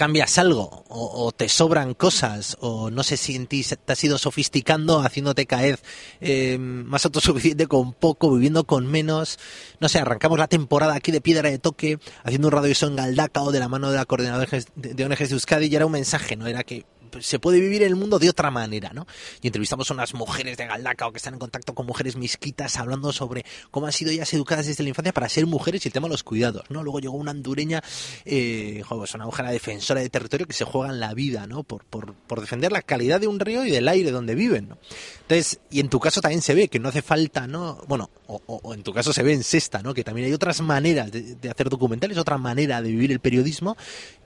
cambias 0.00 0.38
algo 0.38 0.84
o, 0.88 1.26
o 1.26 1.32
te 1.32 1.48
sobran 1.50 1.92
cosas 1.92 2.56
o 2.60 2.90
no 2.90 3.02
sé 3.02 3.18
si 3.18 3.36
en 3.36 3.46
ti 3.46 3.62
te 3.62 3.92
has 3.92 4.02
ido 4.02 4.16
sofisticando 4.16 5.00
haciéndote 5.00 5.44
caer 5.44 5.78
eh, 6.22 6.56
más 6.58 7.04
autosuficiente 7.04 7.66
con 7.66 7.92
poco 7.92 8.32
viviendo 8.32 8.64
con 8.64 8.86
menos 8.86 9.38
no 9.78 9.90
sé 9.90 9.98
arrancamos 9.98 10.38
la 10.38 10.48
temporada 10.48 10.94
aquí 10.94 11.12
de 11.12 11.20
piedra 11.20 11.50
de 11.50 11.58
toque 11.58 11.98
haciendo 12.24 12.48
un 12.48 12.52
radio 12.52 12.72
en 12.80 12.96
Galdacao 12.96 13.52
de 13.52 13.58
la 13.58 13.68
mano 13.68 13.90
de 13.90 13.98
la 13.98 14.06
coordinadora 14.06 14.48
de 14.74 15.04
ONGs 15.04 15.28
de 15.28 15.34
Euskadi 15.34 15.66
y 15.66 15.76
era 15.76 15.84
un 15.84 15.92
mensaje 15.92 16.34
no 16.34 16.46
era 16.46 16.62
que 16.62 16.86
se 17.20 17.38
puede 17.38 17.60
vivir 17.60 17.82
el 17.82 17.96
mundo 17.96 18.18
de 18.18 18.28
otra 18.30 18.50
manera, 18.50 18.90
¿no? 18.92 19.06
Y 19.42 19.48
entrevistamos 19.48 19.90
a 19.90 19.94
unas 19.94 20.14
mujeres 20.14 20.56
de 20.56 20.66
Galdacao 20.66 21.12
que 21.12 21.18
están 21.18 21.34
en 21.34 21.40
contacto 21.40 21.74
con 21.74 21.86
mujeres 21.86 22.16
misquitas 22.16 22.76
hablando 22.76 23.12
sobre 23.12 23.44
cómo 23.70 23.86
han 23.86 23.92
sido 23.92 24.10
ellas 24.10 24.32
educadas 24.34 24.66
desde 24.66 24.82
la 24.82 24.88
infancia 24.90 25.12
para 25.12 25.28
ser 25.28 25.46
mujeres 25.46 25.84
y 25.84 25.88
el 25.88 25.92
tema 25.92 26.06
de 26.08 26.12
los 26.12 26.22
cuidados, 26.22 26.64
¿no? 26.70 26.82
Luego 26.82 27.00
llegó 27.00 27.16
una 27.16 27.30
hondureña, 27.32 27.82
eh, 28.24 28.82
pues 28.88 29.14
una 29.14 29.24
mujer 29.26 29.46
defensora 29.48 30.00
de 30.00 30.08
territorio 30.10 30.46
que 30.46 30.52
se 30.52 30.64
juega 30.64 30.92
en 30.92 31.00
la 31.00 31.14
vida, 31.14 31.46
¿no? 31.46 31.62
Por, 31.62 31.84
por, 31.84 32.14
por 32.14 32.40
defender 32.40 32.72
la 32.72 32.82
calidad 32.82 33.20
de 33.20 33.26
un 33.26 33.40
río 33.40 33.64
y 33.64 33.70
del 33.70 33.88
aire 33.88 34.10
donde 34.10 34.34
viven, 34.34 34.68
¿no? 34.68 34.78
Entonces, 35.22 35.60
y 35.70 35.80
en 35.80 35.88
tu 35.88 36.00
caso 36.00 36.20
también 36.20 36.42
se 36.42 36.54
ve 36.54 36.68
que 36.68 36.78
no 36.78 36.88
hace 36.88 37.02
falta, 37.02 37.46
¿no? 37.46 37.82
Bueno, 37.88 38.10
o, 38.26 38.40
o- 38.46 38.60
o 38.62 38.74
en 38.74 38.82
tu 38.82 38.92
caso 38.92 39.12
se 39.12 39.22
ve 39.22 39.32
en 39.32 39.44
Sexta, 39.44 39.82
¿no? 39.82 39.94
Que 39.94 40.04
también 40.04 40.26
hay 40.26 40.32
otras 40.32 40.60
maneras 40.60 41.10
de, 41.12 41.36
de 41.36 41.50
hacer 41.50 41.68
documentales, 41.68 42.18
otra 42.18 42.38
manera 42.38 42.82
de 42.82 42.90
vivir 42.90 43.12
el 43.12 43.20
periodismo, 43.20 43.76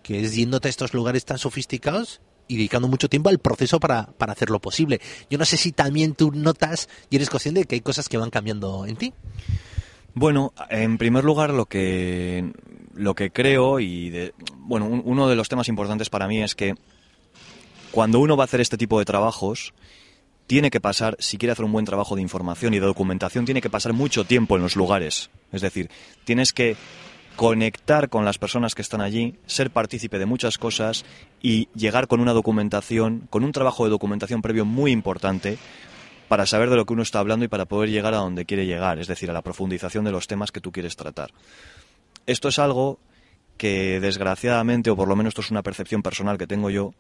que 0.02 0.22
es 0.24 0.34
yéndote 0.34 0.68
a 0.68 0.70
estos 0.70 0.94
lugares 0.94 1.24
tan 1.24 1.38
sofisticados 1.38 2.20
y 2.48 2.56
dedicando 2.56 2.88
mucho 2.88 3.08
tiempo 3.08 3.28
al 3.30 3.38
proceso 3.38 3.80
para, 3.80 4.06
para 4.06 4.32
hacerlo 4.32 4.60
posible. 4.60 5.00
Yo 5.30 5.38
no 5.38 5.44
sé 5.44 5.56
si 5.56 5.72
también 5.72 6.14
tú 6.14 6.30
notas 6.32 6.88
y 7.10 7.16
eres 7.16 7.30
consciente 7.30 7.60
de 7.60 7.66
que 7.66 7.74
hay 7.76 7.80
cosas 7.80 8.08
que 8.08 8.16
van 8.18 8.30
cambiando 8.30 8.86
en 8.86 8.96
ti. 8.96 9.12
Bueno, 10.14 10.52
en 10.70 10.96
primer 10.98 11.24
lugar 11.24 11.50
lo 11.50 11.66
que 11.66 12.52
lo 12.94 13.14
que 13.16 13.30
creo 13.30 13.80
y 13.80 14.10
de- 14.10 14.34
bueno, 14.56 14.86
un- 14.86 15.02
uno 15.04 15.28
de 15.28 15.34
los 15.34 15.48
temas 15.48 15.68
importantes 15.68 16.08
para 16.10 16.28
mí 16.28 16.40
es 16.42 16.54
que 16.54 16.74
cuando 17.90 18.20
uno 18.20 18.36
va 18.36 18.44
a 18.44 18.46
hacer 18.46 18.60
este 18.60 18.76
tipo 18.76 18.98
de 19.00 19.04
trabajos 19.04 19.74
tiene 20.46 20.70
que 20.70 20.80
pasar, 20.80 21.16
si 21.18 21.38
quiere 21.38 21.52
hacer 21.52 21.64
un 21.64 21.72
buen 21.72 21.84
trabajo 21.86 22.14
de 22.14 22.22
información 22.22 22.74
y 22.74 22.78
de 22.78 22.86
documentación, 22.86 23.44
tiene 23.46 23.60
que 23.62 23.70
pasar 23.70 23.92
mucho 23.94 24.24
tiempo 24.24 24.56
en 24.56 24.62
los 24.62 24.76
lugares. 24.76 25.30
Es 25.52 25.62
decir, 25.62 25.90
tienes 26.24 26.52
que 26.52 26.76
conectar 27.36 28.08
con 28.08 28.24
las 28.24 28.38
personas 28.38 28.74
que 28.74 28.82
están 28.82 29.00
allí, 29.00 29.36
ser 29.46 29.70
partícipe 29.70 30.18
de 30.18 30.26
muchas 30.26 30.58
cosas 30.58 31.04
y 31.42 31.68
llegar 31.74 32.06
con 32.06 32.20
una 32.20 32.32
documentación, 32.32 33.26
con 33.30 33.44
un 33.44 33.52
trabajo 33.52 33.84
de 33.84 33.90
documentación 33.90 34.42
previo 34.42 34.64
muy 34.64 34.92
importante 34.92 35.58
para 36.28 36.46
saber 36.46 36.70
de 36.70 36.76
lo 36.76 36.86
que 36.86 36.92
uno 36.92 37.02
está 37.02 37.18
hablando 37.18 37.44
y 37.44 37.48
para 37.48 37.66
poder 37.66 37.90
llegar 37.90 38.14
a 38.14 38.18
donde 38.18 38.44
quiere 38.44 38.66
llegar, 38.66 38.98
es 38.98 39.08
decir, 39.08 39.30
a 39.30 39.34
la 39.34 39.42
profundización 39.42 40.04
de 40.04 40.12
los 40.12 40.26
temas 40.26 40.52
que 40.52 40.60
tú 40.60 40.72
quieres 40.72 40.96
tratar. 40.96 41.30
Esto 42.26 42.48
es 42.48 42.58
algo 42.58 42.98
que 43.56 44.00
desgraciadamente, 44.00 44.90
o 44.90 44.96
por 44.96 45.08
lo 45.08 45.16
menos 45.16 45.32
esto 45.32 45.42
es 45.42 45.50
una 45.50 45.62
percepción 45.62 46.02
personal 46.02 46.38
que 46.38 46.46
tengo 46.46 46.70
yo, 46.70 46.94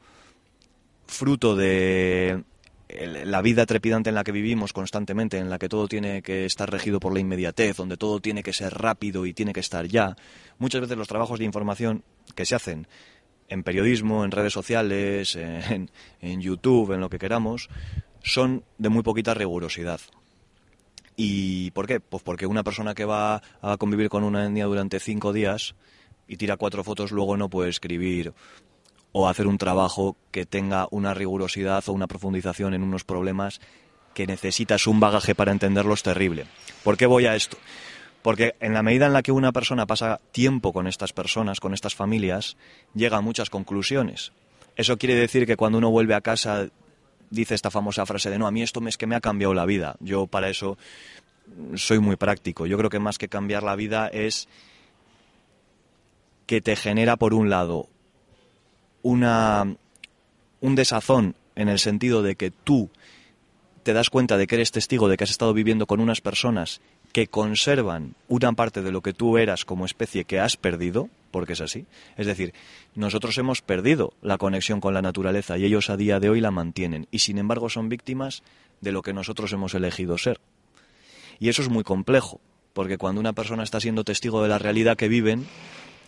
fruto 1.06 1.56
de 1.56 2.44
la 2.88 3.42
vida 3.42 3.66
trepidante 3.66 4.10
en 4.10 4.14
la 4.14 4.24
que 4.24 4.32
vivimos 4.32 4.72
constantemente, 4.72 5.38
en 5.38 5.50
la 5.50 5.58
que 5.58 5.68
todo 5.68 5.88
tiene 5.88 6.22
que 6.22 6.44
estar 6.44 6.70
regido 6.70 7.00
por 7.00 7.14
la 7.14 7.20
inmediatez, 7.20 7.76
donde 7.76 7.96
todo 7.96 8.20
tiene 8.20 8.42
que 8.42 8.52
ser 8.52 8.74
rápido 8.74 9.26
y 9.26 9.32
tiene 9.32 9.52
que 9.52 9.60
estar 9.60 9.86
ya. 9.86 10.16
Muchas 10.58 10.82
veces 10.82 10.96
los 10.96 11.08
trabajos 11.08 11.38
de 11.38 11.44
información 11.44 12.04
que 12.34 12.44
se 12.44 12.54
hacen 12.54 12.86
en 13.48 13.62
periodismo, 13.62 14.24
en 14.24 14.30
redes 14.30 14.52
sociales, 14.52 15.36
en, 15.36 16.40
YouTube, 16.40 16.92
en 16.92 17.00
lo 17.00 17.08
que 17.08 17.18
queramos, 17.18 17.68
son 18.22 18.64
de 18.78 18.88
muy 18.88 19.02
poquita 19.02 19.34
rigurosidad. 19.34 20.00
¿Y 21.16 21.70
por 21.70 21.86
qué? 21.86 22.00
Pues 22.00 22.22
porque 22.22 22.46
una 22.46 22.64
persona 22.64 22.94
que 22.94 23.04
va 23.04 23.40
a 23.62 23.76
convivir 23.78 24.08
con 24.08 24.24
una 24.24 24.46
etnia 24.46 24.66
durante 24.66 24.98
cinco 24.98 25.32
días 25.32 25.74
y 26.26 26.36
tira 26.36 26.56
cuatro 26.56 26.82
fotos 26.82 27.12
luego 27.12 27.36
no 27.36 27.48
puede 27.48 27.70
escribir 27.70 28.32
o 29.16 29.28
hacer 29.28 29.46
un 29.46 29.58
trabajo 29.58 30.16
que 30.32 30.44
tenga 30.44 30.88
una 30.90 31.14
rigurosidad 31.14 31.88
o 31.88 31.92
una 31.92 32.08
profundización 32.08 32.74
en 32.74 32.82
unos 32.82 33.04
problemas 33.04 33.60
que 34.12 34.26
necesitas 34.26 34.88
un 34.88 34.98
bagaje 34.98 35.36
para 35.36 35.52
entenderlos 35.52 36.02
terrible. 36.02 36.46
¿Por 36.82 36.96
qué 36.96 37.06
voy 37.06 37.26
a 37.26 37.36
esto? 37.36 37.56
Porque 38.22 38.56
en 38.58 38.74
la 38.74 38.82
medida 38.82 39.06
en 39.06 39.12
la 39.12 39.22
que 39.22 39.30
una 39.30 39.52
persona 39.52 39.86
pasa 39.86 40.20
tiempo 40.32 40.72
con 40.72 40.88
estas 40.88 41.12
personas, 41.12 41.60
con 41.60 41.74
estas 41.74 41.94
familias, 41.94 42.56
llega 42.92 43.18
a 43.18 43.20
muchas 43.20 43.50
conclusiones. 43.50 44.32
Eso 44.74 44.98
quiere 44.98 45.14
decir 45.14 45.46
que 45.46 45.56
cuando 45.56 45.78
uno 45.78 45.92
vuelve 45.92 46.14
a 46.14 46.20
casa 46.20 46.66
dice 47.30 47.54
esta 47.54 47.70
famosa 47.70 48.06
frase 48.06 48.30
de 48.30 48.38
no, 48.38 48.48
a 48.48 48.50
mí 48.50 48.62
esto 48.62 48.84
es 48.88 48.98
que 48.98 49.06
me 49.06 49.14
ha 49.14 49.20
cambiado 49.20 49.54
la 49.54 49.64
vida. 49.64 49.94
Yo 50.00 50.26
para 50.26 50.48
eso 50.48 50.76
soy 51.76 52.00
muy 52.00 52.16
práctico. 52.16 52.66
Yo 52.66 52.76
creo 52.78 52.90
que 52.90 52.98
más 52.98 53.16
que 53.16 53.28
cambiar 53.28 53.62
la 53.62 53.76
vida 53.76 54.08
es 54.08 54.48
que 56.46 56.60
te 56.60 56.74
genera, 56.74 57.16
por 57.16 57.32
un 57.32 57.48
lado, 57.48 57.88
una, 59.04 59.76
un 60.60 60.74
desazón 60.74 61.36
en 61.54 61.68
el 61.68 61.78
sentido 61.78 62.24
de 62.24 62.34
que 62.34 62.50
tú 62.50 62.90
te 63.84 63.92
das 63.92 64.10
cuenta 64.10 64.36
de 64.38 64.46
que 64.46 64.56
eres 64.56 64.72
testigo 64.72 65.08
de 65.08 65.16
que 65.16 65.24
has 65.24 65.30
estado 65.30 65.52
viviendo 65.52 65.86
con 65.86 66.00
unas 66.00 66.22
personas 66.22 66.80
que 67.12 67.28
conservan 67.28 68.16
una 68.28 68.52
parte 68.54 68.82
de 68.82 68.90
lo 68.90 69.02
que 69.02 69.12
tú 69.12 69.38
eras 69.38 69.64
como 69.64 69.84
especie 69.84 70.24
que 70.24 70.40
has 70.40 70.56
perdido, 70.56 71.10
porque 71.30 71.52
es 71.52 71.60
así. 71.60 71.84
Es 72.16 72.26
decir, 72.26 72.54
nosotros 72.94 73.36
hemos 73.38 73.60
perdido 73.62 74.14
la 74.22 74.38
conexión 74.38 74.80
con 74.80 74.94
la 74.94 75.02
naturaleza 75.02 75.58
y 75.58 75.66
ellos 75.66 75.90
a 75.90 75.96
día 75.96 76.18
de 76.18 76.30
hoy 76.30 76.40
la 76.40 76.50
mantienen 76.50 77.06
y 77.10 77.20
sin 77.20 77.38
embargo 77.38 77.68
son 77.68 77.88
víctimas 77.88 78.42
de 78.80 78.90
lo 78.90 79.02
que 79.02 79.12
nosotros 79.12 79.52
hemos 79.52 79.74
elegido 79.74 80.18
ser. 80.18 80.40
Y 81.38 81.50
eso 81.50 81.60
es 81.60 81.68
muy 81.68 81.84
complejo, 81.84 82.40
porque 82.72 82.98
cuando 82.98 83.20
una 83.20 83.34
persona 83.34 83.62
está 83.62 83.80
siendo 83.80 84.02
testigo 84.02 84.42
de 84.42 84.48
la 84.48 84.58
realidad 84.58 84.96
que 84.96 85.08
viven, 85.08 85.46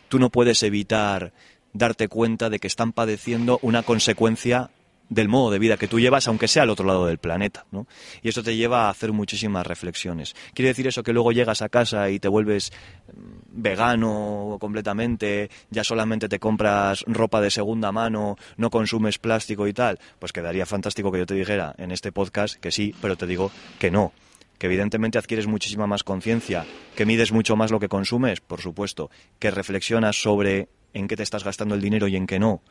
tú 0.08 0.18
no 0.18 0.30
puedes 0.30 0.62
evitar 0.62 1.32
darte 1.76 2.08
cuenta 2.08 2.50
de 2.50 2.58
que 2.58 2.66
están 2.66 2.92
padeciendo 2.92 3.58
una 3.62 3.82
consecuencia 3.82 4.70
del 5.08 5.28
modo 5.28 5.50
de 5.50 5.58
vida 5.58 5.76
que 5.76 5.88
tú 5.88 6.00
llevas, 6.00 6.26
aunque 6.26 6.48
sea 6.48 6.64
al 6.64 6.70
otro 6.70 6.86
lado 6.86 7.06
del 7.06 7.18
planeta. 7.18 7.66
¿no? 7.70 7.86
Y 8.22 8.28
eso 8.28 8.42
te 8.42 8.56
lleva 8.56 8.86
a 8.86 8.90
hacer 8.90 9.12
muchísimas 9.12 9.66
reflexiones. 9.66 10.34
¿Quiere 10.54 10.68
decir 10.68 10.86
eso 10.86 11.02
que 11.02 11.12
luego 11.12 11.32
llegas 11.32 11.62
a 11.62 11.68
casa 11.68 12.10
y 12.10 12.18
te 12.18 12.28
vuelves 12.28 12.72
mm, 13.12 13.62
vegano 13.62 14.56
completamente, 14.60 15.50
ya 15.70 15.84
solamente 15.84 16.28
te 16.28 16.38
compras 16.38 17.04
ropa 17.06 17.40
de 17.40 17.50
segunda 17.50 17.92
mano, 17.92 18.36
no 18.56 18.70
consumes 18.70 19.18
plástico 19.18 19.66
y 19.66 19.72
tal? 19.72 19.98
Pues 20.18 20.32
quedaría 20.32 20.66
fantástico 20.66 21.12
que 21.12 21.18
yo 21.18 21.26
te 21.26 21.34
dijera 21.34 21.74
en 21.78 21.92
este 21.92 22.12
podcast 22.12 22.56
que 22.56 22.72
sí, 22.72 22.94
pero 23.00 23.16
te 23.16 23.26
digo 23.26 23.50
que 23.78 23.90
no 23.90 24.12
que 24.58 24.68
evidentemente 24.68 25.18
adquieres 25.18 25.46
muchísima 25.46 25.86
más 25.86 26.02
conciencia, 26.02 26.64
que 26.94 27.04
mides 27.04 27.30
mucho 27.30 27.56
más 27.56 27.70
lo 27.70 27.78
que 27.78 27.90
consumes, 27.90 28.40
por 28.40 28.62
supuesto, 28.62 29.10
que 29.38 29.50
reflexionas 29.50 30.16
sobre 30.16 30.68
en 30.92 31.08
qué 31.08 31.16
te 31.16 31.22
estás 31.22 31.44
gastando 31.44 31.74
el 31.74 31.80
dinero 31.80 32.08
y 32.08 32.16
en 32.16 32.26
qué 32.26 32.38
no, 32.38 32.62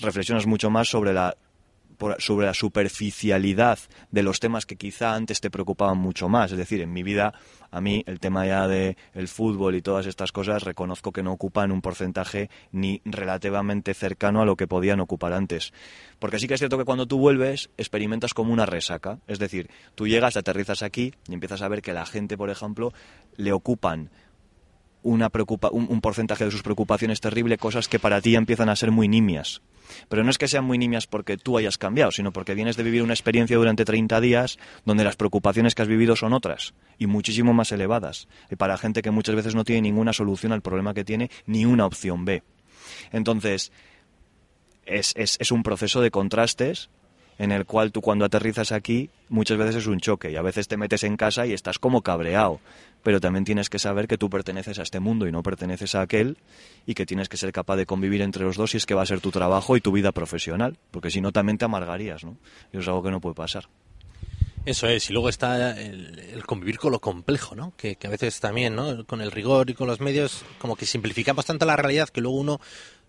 reflexionas 0.00 0.46
mucho 0.46 0.70
más 0.70 0.88
sobre 0.88 1.12
la 1.12 1.36
sobre 2.18 2.46
la 2.46 2.54
superficialidad 2.54 3.78
de 4.10 4.22
los 4.22 4.40
temas 4.40 4.66
que 4.66 4.76
quizá 4.76 5.14
antes 5.14 5.40
te 5.40 5.50
preocupaban 5.50 5.98
mucho 5.98 6.28
más. 6.28 6.52
Es 6.52 6.58
decir, 6.58 6.80
en 6.80 6.92
mi 6.92 7.02
vida, 7.02 7.34
a 7.70 7.80
mí 7.80 8.02
el 8.06 8.20
tema 8.20 8.46
ya 8.46 8.66
de 8.66 8.96
el 9.14 9.28
fútbol 9.28 9.74
y 9.74 9.82
todas 9.82 10.06
estas 10.06 10.32
cosas 10.32 10.62
reconozco 10.62 11.12
que 11.12 11.22
no 11.22 11.32
ocupan 11.32 11.72
un 11.72 11.80
porcentaje 11.80 12.50
ni 12.72 13.00
relativamente 13.04 13.94
cercano 13.94 14.42
a 14.42 14.46
lo 14.46 14.56
que 14.56 14.66
podían 14.66 15.00
ocupar 15.00 15.32
antes. 15.32 15.72
Porque 16.18 16.38
sí 16.38 16.48
que 16.48 16.54
es 16.54 16.60
cierto 16.60 16.78
que 16.78 16.84
cuando 16.84 17.06
tú 17.06 17.18
vuelves 17.18 17.70
experimentas 17.76 18.34
como 18.34 18.52
una 18.52 18.66
resaca. 18.66 19.18
Es 19.26 19.38
decir, 19.38 19.70
tú 19.94 20.06
llegas, 20.06 20.36
aterrizas 20.36 20.82
aquí 20.82 21.14
y 21.28 21.34
empiezas 21.34 21.62
a 21.62 21.68
ver 21.68 21.82
que 21.82 21.92
la 21.92 22.06
gente, 22.06 22.36
por 22.36 22.50
ejemplo, 22.50 22.92
le 23.36 23.52
ocupan 23.52 24.10
una 25.04 25.30
preocupa- 25.30 25.70
un, 25.70 25.86
un 25.88 26.00
porcentaje 26.00 26.44
de 26.44 26.50
sus 26.50 26.62
preocupaciones 26.62 27.20
terrible, 27.20 27.56
cosas 27.58 27.86
que 27.86 28.00
para 28.00 28.20
ti 28.20 28.34
empiezan 28.34 28.68
a 28.68 28.74
ser 28.74 28.90
muy 28.90 29.06
nimias. 29.06 29.62
Pero 30.08 30.24
no 30.24 30.30
es 30.30 30.38
que 30.38 30.48
sean 30.48 30.64
muy 30.64 30.78
nimias 30.78 31.06
porque 31.06 31.36
tú 31.36 31.56
hayas 31.58 31.78
cambiado, 31.78 32.10
sino 32.10 32.32
porque 32.32 32.54
vienes 32.54 32.76
de 32.76 32.82
vivir 32.82 33.02
una 33.02 33.12
experiencia 33.12 33.56
durante 33.56 33.84
30 33.84 34.20
días 34.20 34.58
donde 34.84 35.04
las 35.04 35.14
preocupaciones 35.14 35.74
que 35.76 35.82
has 35.82 35.88
vivido 35.88 36.16
son 36.16 36.32
otras 36.32 36.74
y 36.98 37.06
muchísimo 37.06 37.52
más 37.52 37.70
elevadas. 37.70 38.26
Y 38.50 38.56
para 38.56 38.78
gente 38.78 39.02
que 39.02 39.10
muchas 39.12 39.36
veces 39.36 39.54
no 39.54 39.62
tiene 39.62 39.82
ninguna 39.82 40.12
solución 40.12 40.52
al 40.52 40.62
problema 40.62 40.94
que 40.94 41.04
tiene, 41.04 41.30
ni 41.46 41.64
una 41.66 41.86
opción 41.86 42.24
B. 42.24 42.42
Entonces, 43.12 43.70
es, 44.86 45.12
es, 45.16 45.36
es 45.40 45.52
un 45.52 45.62
proceso 45.62 46.00
de 46.00 46.10
contrastes 46.10 46.90
en 47.38 47.52
el 47.52 47.64
cual 47.66 47.92
tú 47.92 48.00
cuando 48.00 48.24
aterrizas 48.24 48.72
aquí 48.72 49.10
muchas 49.28 49.58
veces 49.58 49.76
es 49.76 49.86
un 49.86 50.00
choque 50.00 50.30
y 50.30 50.36
a 50.36 50.42
veces 50.42 50.68
te 50.68 50.76
metes 50.76 51.04
en 51.04 51.16
casa 51.16 51.46
y 51.46 51.52
estás 51.52 51.78
como 51.78 52.02
cabreado, 52.02 52.60
pero 53.02 53.20
también 53.20 53.44
tienes 53.44 53.68
que 53.68 53.78
saber 53.78 54.06
que 54.06 54.18
tú 54.18 54.30
perteneces 54.30 54.78
a 54.78 54.82
este 54.82 55.00
mundo 55.00 55.26
y 55.26 55.32
no 55.32 55.42
perteneces 55.42 55.94
a 55.94 56.02
aquel 56.02 56.38
y 56.86 56.94
que 56.94 57.06
tienes 57.06 57.28
que 57.28 57.36
ser 57.36 57.52
capaz 57.52 57.76
de 57.76 57.86
convivir 57.86 58.22
entre 58.22 58.44
los 58.44 58.56
dos 58.56 58.70
si 58.70 58.76
es 58.76 58.86
que 58.86 58.94
va 58.94 59.02
a 59.02 59.06
ser 59.06 59.20
tu 59.20 59.30
trabajo 59.30 59.76
y 59.76 59.80
tu 59.80 59.92
vida 59.92 60.12
profesional, 60.12 60.78
porque 60.90 61.10
si 61.10 61.20
no 61.20 61.32
también 61.32 61.58
te 61.58 61.64
amargarías, 61.64 62.24
¿no? 62.24 62.36
Y 62.72 62.76
eso 62.76 62.80
es 62.80 62.88
algo 62.88 63.02
que 63.02 63.10
no 63.10 63.20
puede 63.20 63.34
pasar. 63.34 63.68
Eso 64.64 64.88
es, 64.88 65.10
y 65.10 65.12
luego 65.12 65.28
está 65.28 65.78
el, 65.78 66.18
el 66.18 66.46
convivir 66.46 66.78
con 66.78 66.90
lo 66.90 66.98
complejo, 66.98 67.54
¿no? 67.54 67.74
Que, 67.76 67.96
que 67.96 68.06
a 68.06 68.10
veces 68.10 68.40
también, 68.40 68.74
¿no? 68.74 69.04
Con 69.04 69.20
el 69.20 69.30
rigor 69.30 69.68
y 69.68 69.74
con 69.74 69.86
los 69.86 70.00
medios, 70.00 70.42
como 70.58 70.74
que 70.74 70.86
simplificamos 70.86 71.44
tanto 71.44 71.66
la 71.66 71.76
realidad 71.76 72.08
que 72.08 72.22
luego 72.22 72.38
uno 72.38 72.60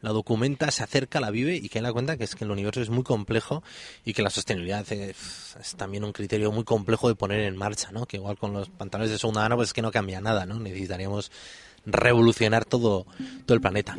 la 0.05 0.11
documenta, 0.11 0.69
se 0.69 0.83
acerca, 0.83 1.19
la 1.19 1.31
vive 1.31 1.55
y 1.55 1.67
en 1.75 1.83
la 1.83 1.91
cuenta 1.91 2.15
que 2.15 2.25
es 2.25 2.35
que 2.35 2.43
el 2.43 2.51
universo 2.51 2.79
es 2.79 2.91
muy 2.91 3.03
complejo 3.03 3.63
y 4.05 4.13
que 4.13 4.21
la 4.21 4.29
sostenibilidad 4.29 4.85
es, 4.93 5.55
es 5.59 5.75
también 5.75 6.03
un 6.03 6.11
criterio 6.11 6.51
muy 6.51 6.63
complejo 6.63 7.07
de 7.07 7.15
poner 7.15 7.39
en 7.41 7.57
marcha, 7.57 7.91
¿no? 7.91 8.05
Que 8.05 8.17
igual 8.17 8.37
con 8.37 8.53
los 8.53 8.69
pantalones 8.69 9.11
de 9.11 9.17
segunda 9.17 9.41
mano 9.41 9.55
pues 9.55 9.69
es 9.69 9.73
que 9.73 9.81
no 9.81 9.91
cambia 9.91 10.21
nada, 10.21 10.45
¿no? 10.45 10.59
Necesitaríamos 10.59 11.31
revolucionar 11.87 12.65
todo, 12.65 13.07
todo 13.47 13.55
el 13.55 13.61
planeta. 13.61 13.97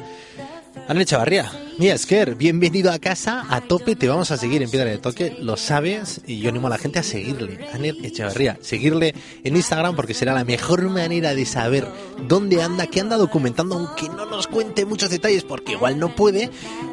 Ana 0.88 1.02
Echavarría, 1.02 1.50
mira, 1.78 1.94
Esker, 1.94 2.36
bienvenido 2.36 2.92
a 2.92 3.00
casa, 3.00 3.44
a 3.48 3.60
tope, 3.60 3.96
te 3.96 4.06
vamos 4.06 4.30
a 4.30 4.36
seguir 4.36 4.62
en 4.62 4.70
Piedra 4.70 4.88
de 4.88 4.98
Toque, 4.98 5.36
lo 5.40 5.56
sabes, 5.56 6.20
y 6.28 6.38
yo 6.38 6.50
animo 6.50 6.68
a 6.68 6.70
la 6.70 6.78
gente 6.78 7.00
a 7.00 7.02
seguirle, 7.02 7.66
Ana 7.72 7.88
Echavarría, 7.88 8.56
seguirle 8.60 9.12
en 9.42 9.56
Instagram 9.56 9.96
porque 9.96 10.14
será 10.14 10.32
la 10.32 10.44
mejor 10.44 10.88
manera 10.88 11.34
de 11.34 11.44
saber 11.44 11.88
dónde 12.28 12.62
anda, 12.62 12.86
qué 12.86 13.00
anda 13.00 13.16
documentando, 13.16 13.74
aunque 13.74 14.08
no 14.08 14.26
nos 14.26 14.46
cuente 14.46 14.86
muchos 14.86 15.10
detalles 15.10 15.42
porque 15.42 15.72
igual 15.72 15.98
no 15.98 16.14
puede, 16.14 16.50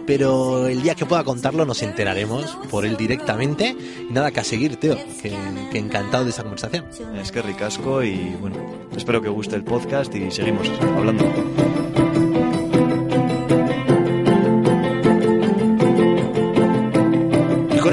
pero 0.08 0.68
el 0.68 0.82
día 0.82 0.96
que 0.96 1.06
pueda 1.06 1.24
contarlo 1.24 1.64
nos 1.64 1.84
enteraremos 1.84 2.58
por 2.72 2.88
él 2.88 2.98
directamente, 2.98 3.76
y 4.10 4.12
nada, 4.12 4.32
que 4.32 4.40
a 4.40 4.44
seguir, 4.44 4.78
Teo, 4.78 4.98
que, 5.22 5.38
que 5.72 5.78
encantado 5.78 6.24
de 6.24 6.32
esta 6.32 6.42
conversación. 6.42 6.86
Es 7.22 7.32
que 7.32 7.44
ricasco 7.44 8.02
y 8.02 8.36
bueno, 8.42 8.58
espero 8.98 9.22
que 9.22 9.30
guste 9.30 9.56
el 9.56 9.64
podcast 9.64 10.14
y 10.16 10.32
seguimos 10.32 10.68
hablando. 10.98 12.03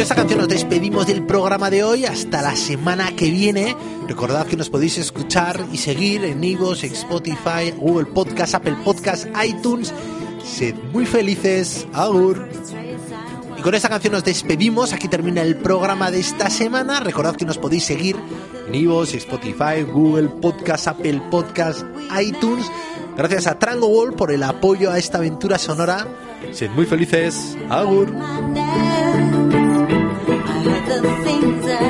Con 0.01 0.05
esta 0.05 0.15
canción 0.15 0.39
nos 0.39 0.49
despedimos 0.49 1.07
del 1.07 1.27
programa 1.27 1.69
de 1.69 1.85
hoy 1.85 2.07
hasta 2.07 2.41
la 2.41 2.57
semana 2.57 3.15
que 3.15 3.31
viene. 3.31 3.77
Recordad 4.09 4.47
que 4.47 4.57
nos 4.57 4.71
podéis 4.71 4.97
escuchar 4.97 5.63
y 5.73 5.77
seguir 5.77 6.25
en 6.25 6.43
Ivos, 6.43 6.83
Spotify, 6.85 7.71
Google 7.77 8.07
Podcast, 8.07 8.55
Apple 8.55 8.79
Podcast, 8.83 9.27
iTunes. 9.45 9.93
Sed 10.43 10.75
muy 10.91 11.05
felices. 11.05 11.87
Agur. 11.93 12.49
Y 13.59 13.61
con 13.61 13.75
esta 13.75 13.91
canción 13.91 14.15
nos 14.15 14.25
despedimos. 14.25 14.95
Aquí 14.95 15.07
termina 15.07 15.43
el 15.43 15.57
programa 15.57 16.11
de 16.11 16.21
esta 16.21 16.49
semana. 16.49 17.01
Recordad 17.01 17.37
que 17.37 17.45
nos 17.45 17.59
podéis 17.59 17.85
seguir 17.85 18.17
en 18.69 18.75
Ivos, 18.75 19.13
Spotify, 19.13 19.83
Google 19.87 20.31
Podcast, 20.31 20.89
Apple 20.89 21.21
Podcast, 21.31 21.85
iTunes. 22.19 22.65
Gracias 23.19 23.47
a 23.47 23.59
Trango 23.59 23.89
Wall 23.89 24.15
por 24.15 24.33
el 24.33 24.45
apoyo 24.45 24.91
a 24.91 24.99
esta 24.99 25.19
aventura 25.19 25.59
sonora. 25.59 26.07
Sed 26.53 26.71
muy 26.71 26.87
felices. 26.87 27.55
Agur. 27.69 28.11
the 30.99 31.01
things 31.25 31.67
that. 31.67 31.90